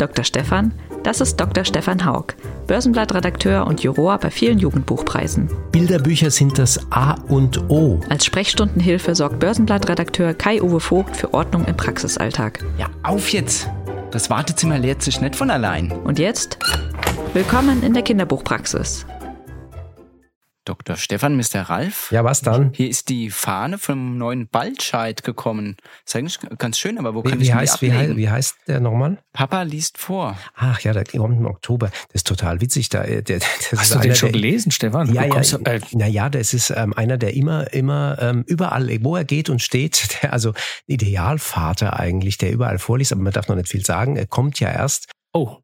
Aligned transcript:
Dr. 0.00 0.24
Stefan, 0.24 0.72
das 1.02 1.20
ist 1.20 1.36
Dr. 1.36 1.64
Stefan 1.64 2.06
Haug, 2.06 2.34
Börsenblattredakteur 2.66 3.66
und 3.66 3.82
Juror 3.82 4.16
bei 4.18 4.30
vielen 4.30 4.58
Jugendbuchpreisen. 4.58 5.50
Bilderbücher 5.72 6.30
sind 6.30 6.58
das 6.58 6.80
A 6.90 7.14
und 7.28 7.68
O. 7.68 8.00
Als 8.08 8.24
Sprechstundenhilfe 8.24 9.14
sorgt 9.14 9.40
Börsenblattredakteur 9.40 10.32
Kai-Uwe 10.32 10.80
Vogt 10.80 11.16
für 11.16 11.34
Ordnung 11.34 11.66
im 11.66 11.76
Praxisalltag. 11.76 12.64
Ja, 12.78 12.88
auf 13.02 13.30
jetzt! 13.30 13.68
Das 14.10 14.30
Wartezimmer 14.30 14.78
leert 14.78 15.02
sich 15.02 15.20
nicht 15.20 15.36
von 15.36 15.50
allein. 15.50 15.92
Und 15.92 16.18
jetzt? 16.18 16.58
Willkommen 17.34 17.82
in 17.82 17.92
der 17.92 18.02
Kinderbuchpraxis. 18.02 19.06
Dr. 20.70 20.94
Stefan, 20.94 21.36
Mr. 21.36 21.62
Ralf. 21.62 22.12
Ja, 22.12 22.22
was 22.22 22.42
dann? 22.42 22.70
Hier 22.72 22.88
ist 22.88 23.08
die 23.08 23.30
Fahne 23.30 23.76
vom 23.76 24.16
neuen 24.18 24.46
Baldscheid 24.46 25.24
gekommen. 25.24 25.76
Ist 26.06 26.14
eigentlich 26.14 26.38
ganz 26.58 26.78
schön, 26.78 26.96
aber 26.96 27.12
wo 27.12 27.24
Wie, 27.24 27.30
kann 27.30 27.40
wie, 27.40 27.42
ich 27.42 27.52
heißt, 27.52 27.80
die 27.80 27.86
wie, 27.88 27.90
ablegen? 27.90 28.10
heißt, 28.10 28.16
wie 28.18 28.30
heißt 28.30 28.56
der 28.68 28.78
nochmal? 28.78 29.18
Papa 29.32 29.62
liest 29.62 29.98
vor. 29.98 30.38
Ach 30.54 30.78
ja, 30.78 30.92
der 30.92 31.04
kommt 31.06 31.38
im 31.38 31.46
Oktober. 31.46 31.88
Das 31.88 32.20
ist 32.20 32.28
total 32.28 32.60
witzig. 32.60 32.88
Da, 32.88 33.02
äh, 33.02 33.20
der, 33.20 33.38
der, 33.40 33.48
das 33.72 33.80
Hast 33.80 33.90
ist 33.90 33.94
du 33.96 33.98
den 33.98 34.14
schon 34.14 34.32
der, 34.32 34.40
gelesen, 34.40 34.70
Stefan? 34.70 35.12
Ja, 35.12 35.24
ja, 35.24 35.58
äh, 35.64 35.80
naja, 35.90 36.28
das 36.28 36.54
ist 36.54 36.70
ähm, 36.70 36.94
einer, 36.94 37.18
der 37.18 37.34
immer, 37.34 37.72
immer 37.72 38.16
ähm, 38.20 38.44
überall, 38.46 38.88
wo 39.02 39.16
er 39.16 39.24
geht 39.24 39.50
und 39.50 39.60
steht, 39.60 40.18
der, 40.22 40.32
also 40.32 40.54
Idealvater 40.86 41.98
eigentlich, 41.98 42.38
der 42.38 42.52
überall 42.52 42.78
vorliest, 42.78 43.10
aber 43.12 43.22
man 43.22 43.32
darf 43.32 43.48
noch 43.48 43.56
nicht 43.56 43.68
viel 43.68 43.84
sagen. 43.84 44.14
Er 44.14 44.26
kommt 44.28 44.60
ja 44.60 44.70
erst. 44.70 45.08
Oh, 45.32 45.58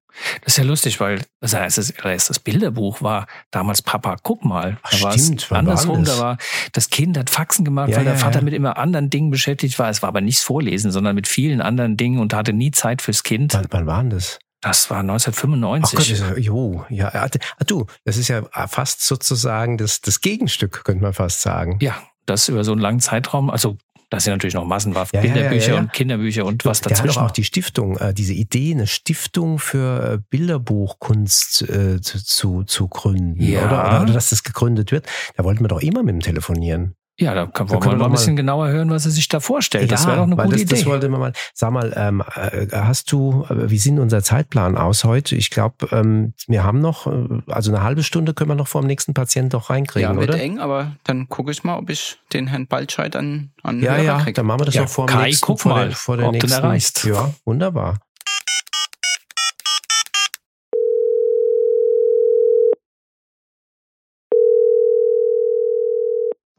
das 0.44 0.54
ist 0.54 0.58
ja 0.58 0.64
lustig, 0.64 0.98
weil 1.00 1.20
das 1.40 1.52
erstes, 1.52 1.90
erstes 1.90 2.38
Bilderbuch 2.38 3.02
war 3.02 3.26
damals 3.50 3.82
Papa, 3.82 4.16
guck 4.22 4.44
mal. 4.44 4.78
Ach, 4.82 4.90
Da 4.90 5.02
war 5.02 5.14
es 5.14 5.24
stimmt, 5.26 5.50
war 5.50 5.58
andersrum, 5.58 6.04
das? 6.04 6.16
da 6.16 6.22
war 6.22 6.38
das 6.72 6.88
Kind 6.88 7.18
hat 7.18 7.28
Faxen 7.28 7.64
gemacht, 7.64 7.90
Ja, 7.90 7.98
weil 7.98 8.04
der 8.04 8.14
ja, 8.14 8.18
Vater 8.18 8.38
ja. 8.38 8.44
mit 8.44 8.54
immer 8.54 8.78
anderen 8.78 9.10
Dingen 9.10 9.30
beschäftigt 9.30 9.78
war. 9.78 9.90
Es 9.90 10.00
war 10.02 10.08
aber 10.08 10.22
nichts 10.22 10.42
Vorlesen, 10.42 10.90
sondern 10.90 11.14
mit 11.14 11.28
vielen 11.28 11.60
anderen 11.60 11.96
Dingen 11.98 12.18
und 12.20 12.32
hatte 12.32 12.52
nie 12.54 12.70
Zeit 12.70 13.02
fürs 13.02 13.22
Kind. 13.24 13.52
Wann, 13.54 13.66
wann 13.70 13.86
war 13.86 14.00
denn 14.00 14.10
das? 14.10 14.38
Das 14.62 14.88
war 14.88 14.98
Ach 14.98 15.00
1995. 15.02 15.98
Gott, 15.98 16.00
das 16.00 16.10
ist, 16.10 16.20
ja- 16.20 16.36
jo, 16.38 16.86
ja, 16.88 17.08
ah, 17.12 17.28
du, 17.66 17.84
das 18.04 18.16
ist 18.16 18.28
ja 18.28 18.42
fast 18.68 19.02
sozusagen 19.02 19.76
das, 19.76 20.00
das 20.00 20.20
Gegenstück, 20.22 20.82
könnte 20.84 21.02
man 21.02 21.12
fast 21.12 21.42
sagen. 21.42 21.78
ja, 21.82 21.94
das 22.24 22.48
über 22.48 22.64
so 22.64 22.72
einen 22.72 22.80
langen 22.80 23.00
Zeitraum. 23.00 23.50
Also 23.50 23.76
da 24.10 24.20
sind 24.20 24.32
natürlich 24.34 24.54
noch 24.54 24.64
massenhaft 24.64 25.14
Ja, 25.14 25.20
Bilderbücher 25.20 25.68
ja, 25.68 25.74
ja. 25.74 25.80
und 25.80 25.92
Kinderbücher 25.92 26.44
und 26.44 26.64
was 26.64 26.80
Der 26.80 26.90
hat 26.92 26.98
dazwischen. 26.98 27.18
doch 27.18 27.26
auch 27.26 27.30
die 27.32 27.44
Stiftung, 27.44 27.96
äh, 27.98 28.14
diese 28.14 28.34
Idee, 28.34 28.72
eine 28.72 28.86
Stiftung 28.86 29.58
für 29.58 30.12
äh, 30.14 30.18
Bilderbuchkunst 30.30 31.62
äh, 31.68 32.00
zu, 32.00 32.24
zu, 32.24 32.62
zu 32.64 32.88
gründen, 32.88 33.42
Ja. 33.42 33.66
oder? 33.66 33.86
oder? 33.88 34.02
Oder 34.02 34.12
dass 34.12 34.30
das 34.30 34.42
gegründet 34.42 34.92
wird. 34.92 35.06
Da 35.36 35.44
wollten 35.44 35.62
wir 35.64 35.68
doch 35.68 35.80
immer 35.80 36.02
mit 36.02 36.14
dem 36.14 36.20
telefonieren. 36.20 36.94
Ja, 37.18 37.34
da 37.34 37.46
kann 37.46 37.66
Da 37.66 37.72
wollen 37.74 37.80
wir 37.80 37.80
können 37.80 37.98
mal 37.98 38.04
wir 38.04 38.08
ein 38.08 38.12
bisschen 38.12 38.34
mal- 38.34 38.40
genauer 38.42 38.68
hören, 38.68 38.90
was 38.90 39.04
er 39.06 39.10
sich 39.10 39.28
da 39.28 39.40
vorstellt. 39.40 39.90
das 39.90 40.06
wäre 40.06 40.16
doch 40.18 40.24
eine 40.24 40.36
weil 40.36 40.44
gute 40.46 40.56
das, 40.56 40.62
Idee. 40.64 40.74
das 40.76 40.86
wollte 40.86 41.08
man 41.08 41.20
mal. 41.20 41.32
Sag 41.54 41.70
mal, 41.72 41.92
ähm, 41.96 42.22
äh, 42.34 42.66
hast 42.72 43.10
du, 43.12 43.46
äh, 43.48 43.70
wie 43.70 43.78
sieht 43.78 43.98
unser 43.98 44.22
Zeitplan 44.22 44.76
aus 44.76 45.04
heute? 45.04 45.34
Ich 45.36 45.50
glaube, 45.50 45.88
ähm, 45.92 46.34
wir 46.46 46.62
haben 46.64 46.80
noch, 46.80 47.06
äh, 47.06 47.12
also 47.48 47.70
eine 47.72 47.82
halbe 47.82 48.02
Stunde 48.02 48.34
können 48.34 48.50
wir 48.50 48.54
noch 48.54 48.68
vor 48.68 48.82
dem 48.82 48.86
nächsten 48.86 49.14
Patienten 49.14 49.50
doch 49.50 49.70
reinkriegen, 49.70 50.10
Ja, 50.14 50.16
wird 50.20 50.30
oder? 50.30 50.40
eng, 50.40 50.58
aber 50.58 50.92
dann 51.04 51.28
gucke 51.28 51.50
ich 51.52 51.64
mal, 51.64 51.78
ob 51.78 51.88
ich 51.90 52.18
den 52.32 52.48
Herrn 52.48 52.66
Baldscheid 52.66 53.16
an, 53.16 53.50
an 53.62 53.80
Ja, 53.80 53.92
Hörer 53.92 54.02
ja, 54.02 54.18
krieg. 54.20 54.34
dann 54.34 54.46
machen 54.46 54.60
wir 54.60 54.66
das 54.66 54.74
Ja, 54.74 54.82
noch 54.82 54.88
vor 54.88 55.06
dem 55.06 55.16
Kai, 55.16 55.26
nächsten, 55.26 55.46
guck 55.46 55.60
vor 55.60 55.72
mal, 55.72 55.86
der, 55.88 55.96
vor 55.96 56.16
der 56.18 56.26
ob 56.26 56.32
nächsten. 56.32 56.52
erreichst. 56.52 57.04
Ja, 57.04 57.32
wunderbar. 57.44 57.98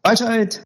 Weisheit. 0.08 0.64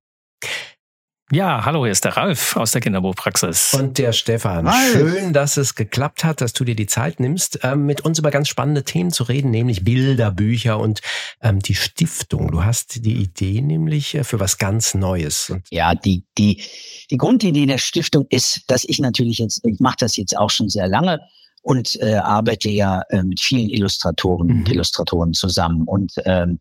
Ja, 1.31 1.63
hallo, 1.65 1.85
hier 1.85 1.93
ist 1.93 2.03
der 2.03 2.15
Ralf 2.17 2.57
aus 2.57 2.73
der 2.73 2.81
Kinderbuchpraxis. 2.81 3.73
Und 3.73 3.97
der 3.97 4.11
Stefan. 4.11 4.67
Ralf. 4.67 4.91
Schön, 4.91 5.31
dass 5.33 5.55
es 5.57 5.73
geklappt 5.75 6.23
hat, 6.25 6.41
dass 6.41 6.51
du 6.53 6.63
dir 6.65 6.75
die 6.75 6.85
Zeit 6.87 7.19
nimmst, 7.21 7.59
ähm, 7.63 7.85
mit 7.85 8.01
uns 8.01 8.19
über 8.19 8.29
ganz 8.31 8.49
spannende 8.49 8.83
Themen 8.83 9.11
zu 9.11 9.23
reden, 9.23 9.49
nämlich 9.49 9.83
Bilder, 9.85 10.29
Bücher 10.29 10.77
und 10.77 10.99
ähm, 11.41 11.59
die 11.59 11.73
Stiftung. 11.73 12.51
Du 12.51 12.65
hast 12.65 13.03
die 13.05 13.15
Idee 13.15 13.61
nämlich 13.61 14.13
äh, 14.13 14.23
für 14.25 14.39
was 14.41 14.57
ganz 14.57 14.93
Neues. 14.93 15.49
Und 15.49 15.63
Ja, 15.71 15.95
die, 15.95 16.25
die, 16.37 16.61
die 17.09 17.17
Grundidee 17.17 17.65
der 17.65 17.77
Stiftung 17.79 18.27
ist, 18.29 18.63
dass 18.67 18.83
ich 18.83 18.99
natürlich 18.99 19.37
jetzt, 19.39 19.65
ich 19.65 19.79
mache 19.79 19.97
das 19.99 20.17
jetzt 20.17 20.37
auch 20.37 20.49
schon 20.49 20.67
sehr 20.69 20.87
lange 20.87 21.19
und 21.63 21.97
äh, 22.01 22.15
arbeite 22.15 22.69
ja 22.69 23.03
äh, 23.09 23.23
mit 23.23 23.39
vielen 23.39 23.69
Illustratoren 23.69 24.49
und 24.51 24.59
Mhm. 24.67 24.73
Illustratoren 24.73 25.33
zusammen. 25.33 25.83
Und 25.87 26.11
ähm, 26.25 26.59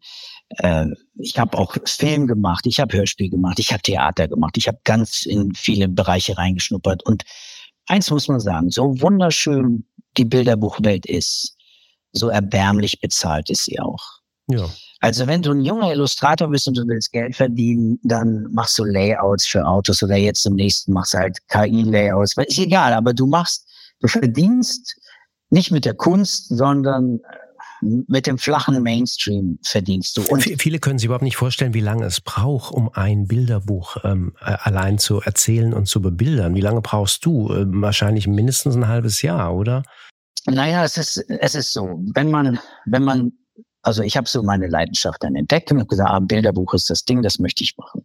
äh, 0.58 0.86
ich 1.14 1.38
habe 1.38 1.56
auch 1.56 1.76
Film 1.84 2.26
gemacht, 2.26 2.66
ich 2.66 2.80
habe 2.80 2.96
Hörspiel 2.96 3.30
gemacht, 3.30 3.58
ich 3.58 3.72
habe 3.72 3.82
Theater 3.82 4.28
gemacht, 4.28 4.56
ich 4.56 4.68
habe 4.68 4.78
ganz 4.84 5.24
in 5.24 5.54
viele 5.54 5.88
Bereiche 5.88 6.36
reingeschnuppert. 6.36 7.04
Und 7.04 7.24
eins 7.86 8.10
muss 8.10 8.28
man 8.28 8.40
sagen, 8.40 8.70
so 8.70 9.00
wunderschön 9.00 9.84
die 10.16 10.24
Bilderbuchwelt 10.24 11.06
ist, 11.06 11.56
so 12.12 12.28
erbärmlich 12.28 13.00
bezahlt 13.00 13.50
ist 13.50 13.64
sie 13.64 13.78
auch. 13.78 14.20
ja, 14.48 14.68
Also 15.00 15.26
wenn 15.28 15.42
du 15.42 15.52
ein 15.52 15.60
junger 15.60 15.92
Illustrator 15.92 16.48
bist 16.48 16.66
und 16.66 16.76
du 16.76 16.86
willst 16.86 17.12
Geld 17.12 17.36
verdienen, 17.36 18.00
dann 18.02 18.48
machst 18.52 18.76
du 18.78 18.84
Layouts 18.84 19.46
für 19.46 19.64
Autos 19.64 20.02
oder 20.02 20.16
jetzt 20.16 20.44
im 20.46 20.54
nächsten 20.54 20.92
machst 20.92 21.14
du 21.14 21.18
halt 21.18 21.38
KI-Layouts. 21.48 22.36
Ist 22.36 22.58
egal, 22.58 22.92
aber 22.92 23.14
du 23.14 23.26
machst, 23.26 23.68
du 24.00 24.08
verdienst 24.08 24.96
nicht 25.50 25.70
mit 25.70 25.84
der 25.84 25.94
Kunst, 25.94 26.48
sondern 26.48 27.20
mit 27.80 28.26
dem 28.26 28.38
flachen 28.38 28.82
Mainstream 28.82 29.58
verdienst 29.62 30.16
du. 30.16 30.22
Und 30.22 30.42
viele 30.42 30.78
können 30.78 30.98
sich 30.98 31.06
überhaupt 31.06 31.24
nicht 31.24 31.36
vorstellen, 31.36 31.74
wie 31.74 31.80
lange 31.80 32.04
es 32.04 32.20
braucht, 32.20 32.72
um 32.74 32.90
ein 32.92 33.26
Bilderbuch 33.26 33.98
ähm, 34.04 34.34
äh, 34.40 34.56
allein 34.62 34.98
zu 34.98 35.20
erzählen 35.20 35.72
und 35.72 35.86
zu 35.86 36.02
bebildern. 36.02 36.54
Wie 36.54 36.60
lange 36.60 36.80
brauchst 36.82 37.24
du? 37.24 37.52
Ähm, 37.52 37.82
wahrscheinlich 37.82 38.26
mindestens 38.26 38.76
ein 38.76 38.88
halbes 38.88 39.22
Jahr, 39.22 39.54
oder? 39.54 39.82
Naja, 40.46 40.84
es 40.84 40.96
ist, 40.96 41.24
es 41.28 41.54
ist 41.54 41.72
so, 41.72 42.00
wenn 42.14 42.30
man, 42.30 42.58
wenn 42.86 43.04
man, 43.04 43.32
also 43.82 44.02
ich 44.02 44.16
habe 44.16 44.28
so 44.28 44.42
meine 44.42 44.68
Leidenschaft 44.68 45.22
dann 45.22 45.34
entdeckt 45.34 45.70
und 45.70 45.78
habe 45.78 45.88
gesagt, 45.88 46.10
ah, 46.10 46.20
Bilderbuch 46.20 46.74
ist 46.74 46.90
das 46.90 47.04
Ding, 47.04 47.22
das 47.22 47.38
möchte 47.38 47.64
ich 47.64 47.76
machen. 47.76 48.04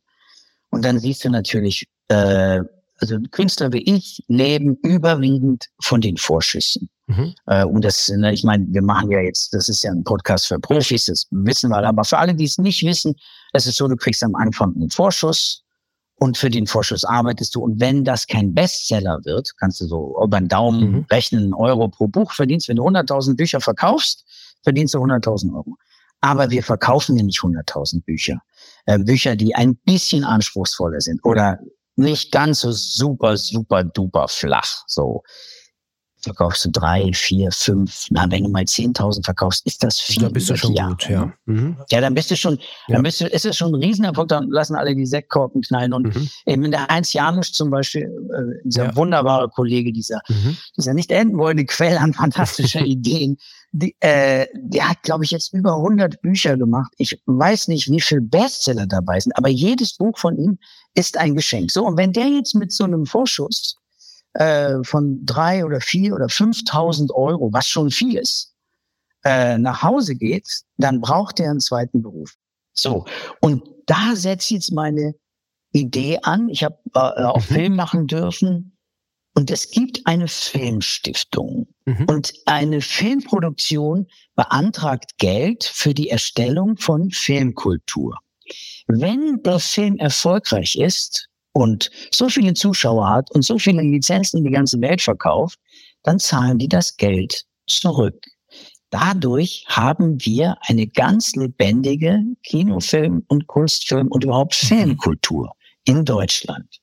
Und 0.69 0.83
dann 0.83 0.99
siehst 0.99 1.23
du 1.23 1.29
natürlich, 1.29 1.87
äh, 2.09 2.61
also 2.99 3.17
Künstler 3.31 3.71
wie 3.73 3.83
ich 3.83 4.23
leben 4.27 4.77
überwiegend 4.83 5.65
von 5.81 6.01
den 6.01 6.17
Vorschüssen. 6.17 6.89
Mhm. 7.07 7.33
Äh, 7.45 7.65
und 7.65 7.83
das, 7.83 8.09
ne, 8.09 8.33
ich 8.33 8.43
meine, 8.43 8.65
wir 8.69 8.81
machen 8.81 9.11
ja 9.11 9.19
jetzt, 9.19 9.53
das 9.53 9.69
ist 9.69 9.83
ja 9.83 9.91
ein 9.91 10.03
Podcast 10.03 10.47
für 10.47 10.59
Profis, 10.59 11.05
das 11.05 11.27
wissen 11.31 11.69
wir 11.69 11.77
alle, 11.77 11.87
aber 11.89 12.03
für 12.03 12.17
alle, 12.17 12.33
die 12.33 12.45
es 12.45 12.57
nicht 12.57 12.83
wissen, 12.83 13.15
es 13.53 13.67
ist 13.67 13.77
so, 13.77 13.87
du 13.87 13.95
kriegst 13.95 14.23
am 14.23 14.35
Anfang 14.35 14.73
einen 14.75 14.89
Vorschuss 14.89 15.63
und 16.17 16.37
für 16.37 16.49
den 16.49 16.65
Vorschuss 16.65 17.03
arbeitest 17.03 17.53
du. 17.55 17.61
Und 17.61 17.79
wenn 17.79 18.03
das 18.05 18.25
kein 18.25 18.53
Bestseller 18.53 19.19
wird, 19.25 19.51
kannst 19.59 19.81
du 19.81 19.85
so 19.85 20.17
über 20.23 20.39
den 20.39 20.47
Daumen 20.47 20.91
Mhm. 20.91 21.05
rechnen, 21.11 21.43
einen 21.43 21.53
Euro 21.53 21.89
pro 21.89 22.07
Buch 22.07 22.31
verdienst. 22.31 22.69
Wenn 22.69 22.77
du 22.77 22.83
100.000 22.83 23.35
Bücher 23.35 23.59
verkaufst, 23.61 24.25
verdienst 24.63 24.93
du 24.93 24.99
100.000 24.99 25.53
Euro. 25.53 25.75
Aber 26.21 26.49
wir 26.49 26.63
verkaufen 26.63 27.17
ja 27.17 27.23
nicht 27.23 27.39
100.000 27.43 28.03
Bücher. 28.05 28.41
Äh, 28.85 28.97
Bücher, 28.99 29.35
die 29.35 29.53
ein 29.53 29.75
bisschen 29.75 30.23
anspruchsvoller 30.23 31.01
sind 31.01 31.23
oder 31.23 31.59
nicht 31.97 32.31
ganz 32.31 32.61
so 32.61 32.71
super, 32.71 33.37
super, 33.37 33.83
duper 33.83 34.27
flach. 34.27 34.83
So 34.87 35.23
verkaufst 36.21 36.65
du 36.65 36.71
drei, 36.71 37.11
vier, 37.13 37.51
fünf. 37.51 38.07
Na, 38.09 38.25
wenn 38.31 38.43
du 38.45 38.49
mal 38.49 38.63
10.000 38.63 39.23
verkaufst, 39.23 39.63
ist 39.67 39.83
das 39.83 39.99
viel. 39.99 40.23
Da 40.23 40.29
bist 40.29 40.49
du 40.49 40.57
schon 40.57 40.73
die 40.73 40.81
gut, 40.81 41.07
ja. 41.07 41.31
Mhm. 41.45 41.77
Ja, 41.91 42.01
dann 42.01 42.15
bist 42.15 42.31
du 42.31 42.35
schon, 42.35 42.57
Ja. 42.87 42.95
dann 42.95 43.03
bist 43.03 43.21
du, 43.21 43.27
ist 43.27 43.45
es 43.45 43.55
schon 43.55 43.75
ein 43.75 43.83
Riesenerfolg, 43.83 44.29
dann 44.29 44.49
lassen 44.49 44.75
alle 44.75 44.95
die 44.95 45.05
Sektkorken 45.05 45.61
knallen. 45.61 45.93
Und 45.93 46.15
Mhm. 46.15 46.29
eben 46.47 46.71
der 46.71 46.87
Heinz 46.87 47.13
Janusz 47.13 47.51
zum 47.51 47.69
Beispiel, 47.69 48.03
äh, 48.03 48.67
dieser 48.67 48.85
Ja. 48.85 48.95
wunderbare 48.95 49.49
Kollege, 49.49 49.91
dieser, 49.93 50.21
Mhm. 50.27 50.57
dieser 50.75 50.95
nicht 50.95 51.11
enden 51.11 51.37
wollende 51.37 51.65
Quell 51.65 51.97
an 51.97 52.13
fantastischer 52.13 52.81
Ideen, 52.85 53.37
die, 53.77 53.93
äh, 53.99 54.47
der 54.53 54.89
hat, 54.89 55.03
glaube 55.03 55.25
ich, 55.25 55.31
jetzt 55.31 55.53
über 55.53 55.75
100 55.75 56.21
Bücher 56.21 56.55
gemacht. 56.55 56.93
Ich 56.97 57.21
weiß 57.25 57.67
nicht, 57.67 57.91
wie 57.91 57.99
viel 57.99 58.21
Bestseller 58.21 58.87
dabei 58.87 59.19
sind, 59.19 59.33
aber 59.37 59.49
jedes 59.49 59.97
Buch 59.97 60.17
von 60.17 60.37
ihm 60.37 60.57
ist 60.93 61.17
ein 61.17 61.35
Geschenk. 61.35 61.71
So, 61.71 61.85
und 61.85 61.97
wenn 61.97 62.13
der 62.13 62.27
jetzt 62.27 62.55
mit 62.55 62.71
so 62.71 62.85
einem 62.85 63.05
Vorschuss 63.05 63.75
äh, 64.33 64.81
von 64.83 65.25
drei 65.25 65.65
oder 65.65 65.81
vier 65.81 66.15
oder 66.15 66.27
5.000 66.27 67.11
Euro, 67.13 67.51
was 67.51 67.67
schon 67.67 67.91
viel 67.91 68.17
ist, 68.17 68.53
äh, 69.25 69.57
nach 69.57 69.83
Hause 69.83 70.15
geht, 70.15 70.47
dann 70.77 71.01
braucht 71.01 71.41
er 71.41 71.51
einen 71.51 71.59
zweiten 71.59 72.01
Beruf. 72.01 72.35
So, 72.73 73.05
und 73.41 73.61
da 73.87 74.15
setzt 74.15 74.51
jetzt 74.51 74.71
meine 74.71 75.15
Idee 75.73 76.19
an. 76.23 76.47
Ich 76.47 76.63
habe 76.63 76.77
äh, 76.93 76.99
auch 76.99 77.49
Mhm. 77.49 77.53
Film 77.53 77.75
machen 77.75 78.07
dürfen. 78.07 78.74
Und 79.35 79.51
es 79.51 79.69
gibt 79.69 80.01
eine 80.05 80.27
Filmstiftung. 80.27 81.67
Mhm. 81.85 82.05
Und 82.09 82.33
eine 82.45 82.81
Filmproduktion 82.81 84.07
beantragt 84.35 85.17
Geld 85.17 85.63
für 85.65 85.93
die 85.93 86.09
Erstellung 86.09 86.77
von 86.77 87.11
Filmkultur. 87.11 88.17
Wenn 88.87 89.41
der 89.43 89.59
Film 89.59 89.97
erfolgreich 89.97 90.77
ist, 90.77 91.29
und 91.55 91.89
so 92.11 92.27
viele 92.27 92.53
Zuschauer 92.53 93.09
hat 93.09 93.31
und 93.31 93.43
so 93.43 93.57
viele 93.57 93.81
Lizenzen 93.81 94.39
in 94.39 94.43
die 94.43 94.51
ganze 94.51 94.81
Welt 94.81 95.01
verkauft, 95.01 95.57
dann 96.03 96.19
zahlen 96.19 96.59
die 96.59 96.67
das 96.67 96.97
Geld 96.97 97.45
zurück. 97.65 98.25
Dadurch 98.89 99.65
haben 99.67 100.17
wir 100.25 100.57
eine 100.67 100.85
ganz 100.85 101.33
lebendige 101.35 102.21
Kinofilm- 102.45 103.23
und 103.27 103.47
Kunstfilm- 103.47 104.09
und 104.09 104.25
überhaupt 104.25 104.61
mhm. 104.63 104.67
Filmkultur 104.67 105.53
in 105.85 106.03
Deutschland. 106.03 106.81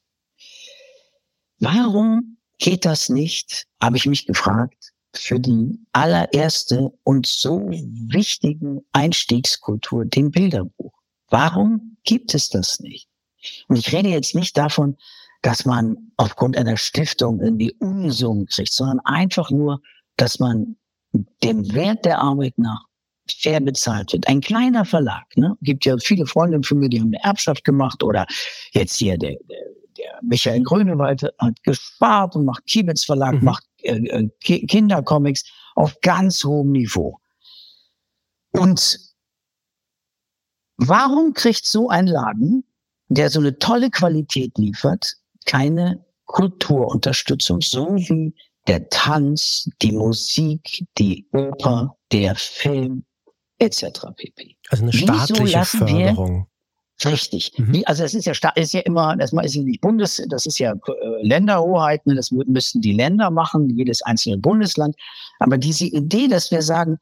Warum 1.59 2.39
geht 2.63 2.85
das 2.85 3.09
nicht, 3.09 3.67
habe 3.83 3.97
ich 3.97 4.07
mich 4.07 4.25
gefragt, 4.25 4.93
für 5.15 5.39
die 5.39 5.79
allererste 5.93 6.91
und 7.03 7.27
so 7.27 7.69
wichtigen 7.69 8.81
Einstiegskultur, 8.93 10.07
dem 10.07 10.31
Bilderbuch? 10.31 10.93
Warum 11.29 11.97
gibt 12.05 12.35
es 12.35 12.49
das 12.49 12.81
nicht? 12.81 13.09
Und 13.69 13.77
ich 13.77 13.93
rede 13.93 14.09
jetzt 14.09 14.35
nicht 14.35 14.57
davon, 14.57 14.97
dass 15.43 15.65
man 15.65 16.13
aufgrund 16.17 16.57
einer 16.57 16.77
Stiftung 16.77 17.41
irgendwie 17.41 17.75
Unsummen 17.81 18.47
kriegt, 18.47 18.73
sondern 18.73 19.01
einfach 19.01 19.51
nur, 19.51 19.83
dass 20.17 20.39
man 20.39 20.77
dem 21.43 21.75
Wert 21.75 22.05
der 22.05 22.21
Arbeit 22.21 22.57
nach 22.59 22.87
fair 23.29 23.61
bezahlt 23.61 24.13
wird. 24.13 24.29
Ein 24.29 24.41
kleiner 24.41 24.85
Verlag, 24.85 25.37
ne? 25.37 25.57
Gibt 25.63 25.85
ja 25.85 25.97
viele 25.99 26.27
Freunde 26.27 26.63
von 26.63 26.79
mir, 26.79 26.89
die 26.89 27.01
haben 27.01 27.09
eine 27.09 27.23
Erbschaft 27.25 27.65
gemacht 27.65 28.03
oder 28.03 28.27
jetzt 28.73 28.97
hier 28.97 29.19
der 29.19 29.37
Michael 30.23 30.63
Grönewald 30.63 31.23
hat 31.39 31.63
gespart 31.63 32.37
und 32.37 32.45
macht 32.45 32.67
Kiebitz 32.67 33.05
Verlag, 33.05 33.35
mhm. 33.35 33.45
macht 33.45 33.65
äh, 33.83 33.97
äh 33.97 34.29
Kindercomics 34.41 35.45
auf 35.75 36.01
ganz 36.01 36.45
hohem 36.45 36.73
Niveau. 36.73 37.19
Und 38.53 38.99
warum 40.77 41.33
kriegt 41.33 41.67
so 41.67 41.89
ein 41.89 42.07
Laden, 42.07 42.65
der 43.09 43.31
so 43.31 43.41
eine 43.41 43.59
tolle 43.59 43.91
Qualität 43.91 44.57
liefert, 44.59 45.17
keine 45.45 46.05
Kulturunterstützung, 46.27 47.61
so 47.61 47.97
wie 47.97 48.35
der 48.67 48.89
Tanz, 48.89 49.69
die 49.83 49.93
Musik, 49.93 50.87
die 50.99 51.27
Oper, 51.33 51.97
der 52.13 52.35
Film 52.37 53.05
etc. 53.59 54.07
pp. 54.17 54.57
Also 54.71 54.85
eine 54.85 54.93
staatliche 54.93 55.65
Förderung. 55.65 56.47
Richtig. 57.05 57.53
Mhm. 57.57 57.83
Also 57.87 58.05
es 58.05 58.15
ist 58.15 58.27
ja 58.27 58.33
ist 58.55 58.75
ja 58.75 58.81
immer, 58.81 59.17
das 59.17 59.33
ist 59.33 59.55
ja 59.55 59.63
nicht 59.63 59.81
Bundes, 59.81 60.23
das 60.29 60.47
ist 60.47 60.59
ja 60.59 60.73
äh, 60.73 61.27
Länderhoheit, 61.27 62.07
ne? 62.07 62.15
das 62.15 62.31
müssten 62.31 62.81
die 62.81 62.93
Länder 62.93 63.31
machen, 63.31 63.69
jedes 63.71 64.03
einzelne 64.03 64.39
Bundesland. 64.39 64.95
Aber 65.41 65.59
diese 65.59 65.87
Idee, 65.87 66.29
dass 66.29 66.51
wir 66.51 66.63
sagen, 66.63 66.99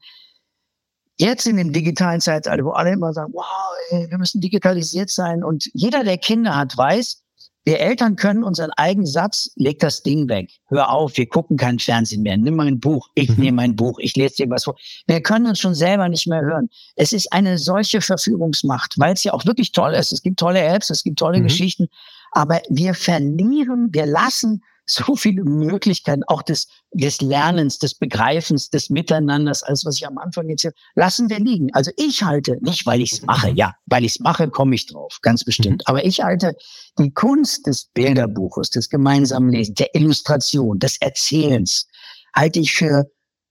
jetzt 1.19 1.45
in 1.45 1.57
dem 1.57 1.71
digitalen 1.71 2.19
Zeitalter, 2.19 2.65
wo 2.65 2.71
alle 2.71 2.93
immer 2.93 3.13
sagen, 3.13 3.31
wow, 3.33 3.45
ey, 3.91 4.09
wir 4.09 4.17
müssen 4.17 4.41
digitalisiert 4.41 5.09
sein 5.09 5.43
und 5.43 5.69
jeder, 5.73 6.03
der 6.03 6.17
Kinder 6.17 6.55
hat, 6.55 6.75
weiß, 6.75 7.21
wir 7.63 7.79
Eltern 7.79 8.15
können 8.15 8.43
unseren 8.43 8.71
eigenen 8.71 9.05
Satz, 9.05 9.51
leg 9.55 9.79
das 9.79 10.01
Ding 10.01 10.27
weg, 10.27 10.49
hör 10.67 10.89
auf, 10.89 11.15
wir 11.17 11.27
gucken 11.27 11.57
kein 11.57 11.77
Fernsehen 11.77 12.23
mehr, 12.23 12.37
nimm 12.37 12.55
mein 12.55 12.79
Buch, 12.79 13.09
ich 13.13 13.29
mhm. 13.29 13.43
nehme 13.43 13.55
mein 13.57 13.75
Buch, 13.75 13.99
ich 13.99 14.15
lese 14.15 14.35
dir 14.37 14.49
was 14.49 14.63
vor. 14.63 14.75
Wir 15.07 15.21
können 15.21 15.45
uns 15.45 15.59
schon 15.59 15.75
selber 15.75 16.09
nicht 16.09 16.27
mehr 16.27 16.41
hören. 16.41 16.69
Es 16.95 17.13
ist 17.13 17.31
eine 17.31 17.57
solche 17.57 18.01
Verführungsmacht, 18.01 18.97
weil 18.97 19.13
es 19.13 19.23
ja 19.23 19.33
auch 19.33 19.45
wirklich 19.45 19.71
toll 19.71 19.93
ist. 19.93 20.11
Es 20.11 20.23
gibt 20.23 20.39
tolle 20.39 20.61
Apps, 20.61 20.89
es 20.89 21.03
gibt 21.03 21.19
tolle 21.19 21.39
mhm. 21.39 21.43
Geschichten, 21.43 21.87
aber 22.31 22.61
wir 22.69 22.93
verlieren, 22.93 23.89
wir 23.91 24.05
lassen 24.05 24.63
so 24.93 25.15
viele 25.15 25.43
Möglichkeiten 25.43 26.23
auch 26.27 26.41
des, 26.41 26.67
des 26.91 27.21
Lernens, 27.21 27.79
des 27.79 27.95
Begreifens, 27.95 28.69
des 28.69 28.89
Miteinanders, 28.89 29.63
alles, 29.63 29.85
was 29.85 29.95
ich 29.95 30.07
am 30.07 30.17
Anfang 30.17 30.49
jetzt 30.49 30.61
hier, 30.61 30.73
lassen 30.95 31.29
wir 31.29 31.39
liegen. 31.39 31.73
Also 31.73 31.91
ich 31.97 32.23
halte, 32.23 32.57
nicht 32.61 32.85
weil 32.85 33.01
ich 33.01 33.13
es 33.13 33.21
mache, 33.21 33.49
ja, 33.51 33.73
weil 33.85 34.03
ich 34.03 34.13
es 34.13 34.19
mache, 34.19 34.49
komme 34.49 34.75
ich 34.75 34.87
drauf, 34.87 35.19
ganz 35.21 35.43
bestimmt. 35.43 35.83
Mhm. 35.83 35.85
Aber 35.85 36.05
ich 36.05 36.21
halte 36.21 36.55
die 36.99 37.11
Kunst 37.11 37.67
des 37.67 37.85
Bilderbuches, 37.93 38.69
des 38.69 38.89
gemeinsamen 38.89 39.51
Lesens, 39.51 39.75
der 39.75 39.95
Illustration, 39.95 40.79
des 40.79 40.99
Erzählens, 40.99 41.87
halte 42.35 42.59
ich 42.59 42.73
für 42.73 43.05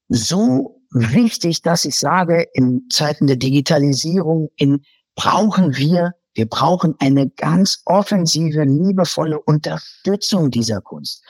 so 0.08 0.82
wichtig, 0.92 1.62
dass 1.62 1.84
ich 1.84 1.96
sage, 1.96 2.46
in 2.52 2.86
Zeiten 2.90 3.26
der 3.26 3.36
Digitalisierung, 3.36 4.50
in 4.56 4.82
brauchen 5.14 5.76
wir 5.76 6.14
wir 6.34 6.46
brauchen 6.46 6.94
eine 6.98 7.28
ganz 7.28 7.82
offensive, 7.86 8.64
liebevolle 8.64 9.40
Unterstützung 9.40 10.50
dieser 10.50 10.80
Kunst. 10.80 11.22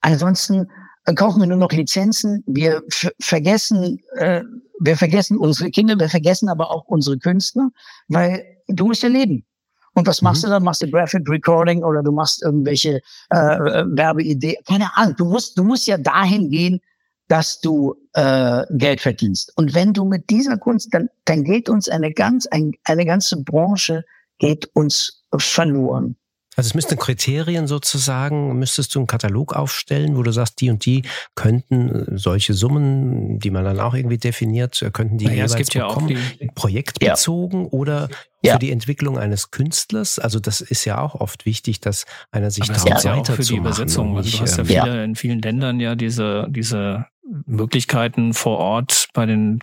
Ansonsten 0.00 0.66
äh, 1.06 1.14
kaufen 1.14 1.40
wir 1.40 1.46
nur 1.46 1.58
noch 1.58 1.72
Lizenzen. 1.72 2.42
Wir 2.46 2.82
vergessen, 3.20 4.00
äh, 4.16 4.42
wir 4.80 4.96
vergessen 4.96 5.38
unsere 5.38 5.70
Kinder, 5.70 5.98
wir 5.98 6.08
vergessen 6.08 6.48
aber 6.48 6.70
auch 6.70 6.84
unsere 6.86 7.18
Künstler, 7.18 7.70
weil 8.08 8.44
du 8.68 8.86
musst 8.86 9.02
ja 9.02 9.08
leben. 9.08 9.46
Und 9.94 10.06
was 10.06 10.22
machst 10.22 10.42
mhm. 10.42 10.48
du 10.48 10.52
dann? 10.54 10.64
Machst 10.64 10.82
du 10.82 10.90
Graphic 10.90 11.28
Recording 11.28 11.84
oder 11.84 12.02
du 12.02 12.12
machst 12.12 12.42
irgendwelche 12.42 13.00
äh, 13.30 13.36
äh 13.36 13.84
Werbeideen? 13.86 14.56
Keine 14.66 14.94
Ahnung. 14.96 15.14
Du 15.16 15.24
musst, 15.24 15.56
du 15.56 15.64
musst 15.64 15.86
ja 15.86 15.96
dahin 15.96 16.50
gehen, 16.50 16.80
dass 17.28 17.60
du 17.60 17.94
äh, 18.12 18.64
Geld 18.70 19.00
verdienst. 19.00 19.52
Und 19.56 19.74
wenn 19.74 19.92
du 19.92 20.04
mit 20.04 20.28
dieser 20.28 20.58
Kunst, 20.58 20.92
dann, 20.92 21.08
dann 21.24 21.44
geht 21.44 21.68
uns 21.68 21.88
eine 21.88 22.12
ganz, 22.12 22.46
ein, 22.46 22.72
eine 22.84 23.06
ganze 23.06 23.42
Branche 23.42 24.04
geht 24.38 24.68
uns 24.74 25.22
verloren. 25.36 26.16
Also 26.56 26.68
es 26.68 26.74
müssten 26.74 26.96
Kriterien 26.96 27.66
sozusagen, 27.66 28.56
müsstest 28.58 28.94
du 28.94 29.00
einen 29.00 29.06
Katalog 29.06 29.54
aufstellen, 29.54 30.16
wo 30.16 30.22
du 30.22 30.30
sagst, 30.30 30.60
die 30.60 30.70
und 30.70 30.86
die 30.86 31.02
könnten 31.34 31.88
äh, 31.88 32.18
solche 32.18 32.54
Summen, 32.54 33.40
die 33.40 33.50
man 33.50 33.64
dann 33.64 33.80
auch 33.80 33.94
irgendwie 33.94 34.18
definiert, 34.18 34.80
äh, 34.82 34.90
könnten 34.90 35.18
die 35.18 35.24
naja, 35.24 35.46
jeweils 35.46 35.52
es 35.52 35.56
gibt 35.56 35.72
bekommen, 35.72 36.08
ja 36.10 36.18
auch 36.18 36.38
die, 36.38 36.46
projektbezogen 36.54 37.62
ja. 37.62 37.70
oder 37.70 38.08
ja. 38.42 38.52
für 38.52 38.58
die 38.60 38.70
Entwicklung 38.70 39.18
eines 39.18 39.50
Künstlers. 39.50 40.18
Also 40.20 40.38
das 40.38 40.60
ist 40.60 40.84
ja 40.84 41.00
auch 41.00 41.16
oft 41.16 41.44
wichtig, 41.44 41.80
dass 41.80 42.06
einer 42.30 42.52
sich 42.52 42.66
traut, 42.66 43.02
ja 43.02 43.14
auch 43.14 43.26
für 43.26 43.42
die 43.42 43.56
Übersetzung. 43.56 44.16
Also 44.16 44.36
du 44.36 44.42
hast 44.42 44.56
ja, 44.56 44.62
ähm, 44.62 44.66
viele, 44.66 45.04
in 45.04 45.14
vielen 45.16 45.42
Ländern 45.42 45.80
ja 45.80 45.96
diese, 45.96 46.46
diese 46.50 47.06
Möglichkeiten 47.46 48.32
vor 48.32 48.58
Ort 48.58 49.08
bei 49.12 49.26
den 49.26 49.58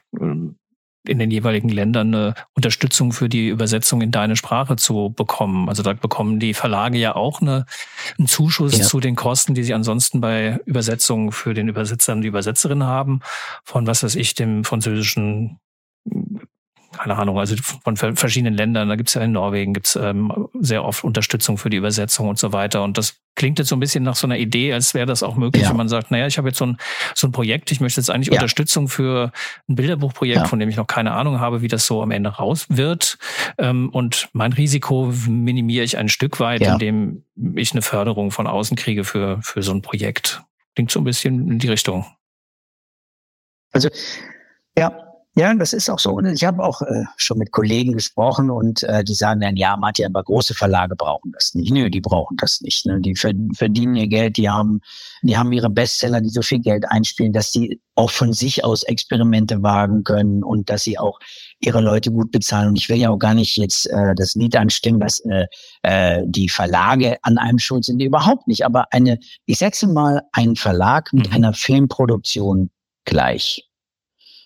in 1.07 1.19
den 1.19 1.31
jeweiligen 1.31 1.69
Ländern 1.69 2.13
eine 2.13 2.33
Unterstützung 2.53 3.11
für 3.11 3.27
die 3.27 3.47
Übersetzung 3.47 4.01
in 4.01 4.11
deine 4.11 4.35
Sprache 4.35 4.75
zu 4.75 5.11
bekommen. 5.15 5.67
Also 5.67 5.81
da 5.83 5.93
bekommen 5.93 6.39
die 6.39 6.53
Verlage 6.53 6.97
ja 6.97 7.15
auch 7.15 7.41
eine, 7.41 7.65
einen 8.17 8.27
Zuschuss 8.27 8.77
ja. 8.77 8.85
zu 8.85 8.99
den 8.99 9.15
Kosten, 9.15 9.55
die 9.55 9.63
sie 9.63 9.73
ansonsten 9.73 10.21
bei 10.21 10.59
Übersetzungen 10.65 11.31
für 11.31 11.53
den 11.53 11.67
Übersetzer 11.67 12.13
und 12.13 12.21
die 12.21 12.27
Übersetzerin 12.27 12.83
haben, 12.83 13.21
von 13.63 13.87
was 13.87 14.03
weiß 14.03 14.15
ich, 14.15 14.35
dem 14.35 14.63
französischen 14.63 15.59
keine 16.97 17.17
Ahnung, 17.17 17.39
also 17.39 17.55
von 17.57 17.95
verschiedenen 17.95 18.53
Ländern, 18.53 18.89
da 18.89 18.95
gibt's 18.95 19.13
ja 19.13 19.21
in 19.21 19.31
Norwegen, 19.31 19.73
gibt's 19.73 19.95
ähm, 19.95 20.49
sehr 20.59 20.83
oft 20.83 21.03
Unterstützung 21.03 21.57
für 21.57 21.69
die 21.69 21.77
Übersetzung 21.77 22.27
und 22.27 22.37
so 22.37 22.51
weiter. 22.51 22.83
Und 22.83 22.97
das 22.97 23.21
klingt 23.35 23.59
jetzt 23.59 23.69
so 23.69 23.75
ein 23.75 23.79
bisschen 23.79 24.03
nach 24.03 24.15
so 24.15 24.27
einer 24.27 24.37
Idee, 24.37 24.73
als 24.73 24.93
wäre 24.93 25.05
das 25.05 25.23
auch 25.23 25.35
möglich, 25.35 25.63
ja. 25.63 25.69
wenn 25.69 25.77
man 25.77 25.87
sagt, 25.87 26.11
naja, 26.11 26.27
ich 26.27 26.37
habe 26.37 26.49
jetzt 26.49 26.57
so 26.57 26.65
ein, 26.65 26.77
so 27.15 27.27
ein 27.27 27.31
Projekt, 27.31 27.71
ich 27.71 27.79
möchte 27.79 28.01
jetzt 28.01 28.09
eigentlich 28.09 28.27
ja. 28.27 28.33
Unterstützung 28.33 28.89
für 28.89 29.31
ein 29.69 29.75
Bilderbuchprojekt, 29.75 30.41
ja. 30.41 30.45
von 30.45 30.59
dem 30.59 30.69
ich 30.69 30.75
noch 30.75 30.87
keine 30.87 31.13
Ahnung 31.13 31.39
habe, 31.39 31.61
wie 31.61 31.69
das 31.69 31.85
so 31.85 32.01
am 32.01 32.11
Ende 32.11 32.29
raus 32.29 32.65
wird. 32.69 33.17
Ähm, 33.57 33.89
und 33.89 34.29
mein 34.33 34.51
Risiko 34.51 35.13
minimiere 35.27 35.85
ich 35.85 35.97
ein 35.97 36.09
Stück 36.09 36.39
weit, 36.39 36.61
indem 36.61 37.23
ich 37.55 37.71
eine 37.71 37.81
Förderung 37.81 38.31
von 38.31 38.47
außen 38.47 38.75
kriege 38.75 39.05
für, 39.05 39.39
für 39.41 39.63
so 39.63 39.71
ein 39.71 39.81
Projekt. 39.81 40.43
Klingt 40.75 40.91
so 40.91 40.99
ein 40.99 41.05
bisschen 41.05 41.49
in 41.49 41.59
die 41.59 41.69
Richtung. 41.69 42.05
Also, 43.71 43.89
ja, 44.77 45.10
ja, 45.33 45.53
das 45.53 45.71
ist 45.71 45.89
auch 45.89 45.99
so. 45.99 46.11
Und 46.11 46.25
ich 46.25 46.43
habe 46.43 46.61
auch 46.61 46.81
äh, 46.81 47.05
schon 47.15 47.37
mit 47.37 47.51
Kollegen 47.51 47.93
gesprochen 47.93 48.49
und 48.49 48.83
äh, 48.83 49.01
die 49.01 49.13
sagen 49.13 49.39
dann, 49.39 49.55
ja, 49.55 49.77
Martin, 49.77 50.07
aber 50.07 50.23
große 50.23 50.53
Verlage 50.53 50.97
brauchen 50.97 51.31
das 51.31 51.53
nicht. 51.53 51.71
Nö, 51.71 51.89
die 51.89 52.01
brauchen 52.01 52.35
das 52.35 52.59
nicht. 52.59 52.85
Ne? 52.85 52.99
Die 52.99 53.15
verdienen 53.15 53.95
ihr 53.95 54.07
Geld, 54.07 54.35
die 54.35 54.49
haben, 54.49 54.81
die 55.21 55.37
haben 55.37 55.53
ihre 55.53 55.69
Bestseller, 55.69 56.19
die 56.19 56.27
so 56.27 56.41
viel 56.41 56.59
Geld 56.59 56.83
einspielen, 56.89 57.31
dass 57.31 57.53
sie 57.53 57.79
auch 57.95 58.11
von 58.11 58.33
sich 58.33 58.65
aus 58.65 58.83
Experimente 58.83 59.63
wagen 59.63 60.03
können 60.03 60.43
und 60.43 60.69
dass 60.69 60.83
sie 60.83 60.99
auch 60.99 61.17
ihre 61.61 61.79
Leute 61.79 62.11
gut 62.11 62.31
bezahlen. 62.31 62.67
Und 62.67 62.77
ich 62.77 62.89
will 62.89 62.97
ja 62.97 63.09
auch 63.09 63.19
gar 63.19 63.33
nicht 63.33 63.55
jetzt 63.55 63.89
äh, 63.89 64.13
das 64.15 64.35
Lied 64.35 64.57
anstimmen, 64.57 64.99
dass 64.99 65.21
äh, 65.21 65.45
äh, 65.83 66.23
die 66.25 66.49
Verlage 66.49 67.17
an 67.21 67.37
einem 67.37 67.57
schuld 67.59 67.85
sind. 67.85 68.01
Überhaupt 68.01 68.49
nicht. 68.49 68.65
Aber 68.65 68.91
eine, 68.91 69.17
ich 69.45 69.59
setze 69.59 69.87
mal 69.87 70.23
einen 70.33 70.57
Verlag 70.57 71.13
mit 71.13 71.29
mhm. 71.29 71.35
einer 71.35 71.53
Filmproduktion 71.53 72.69
gleich. 73.05 73.70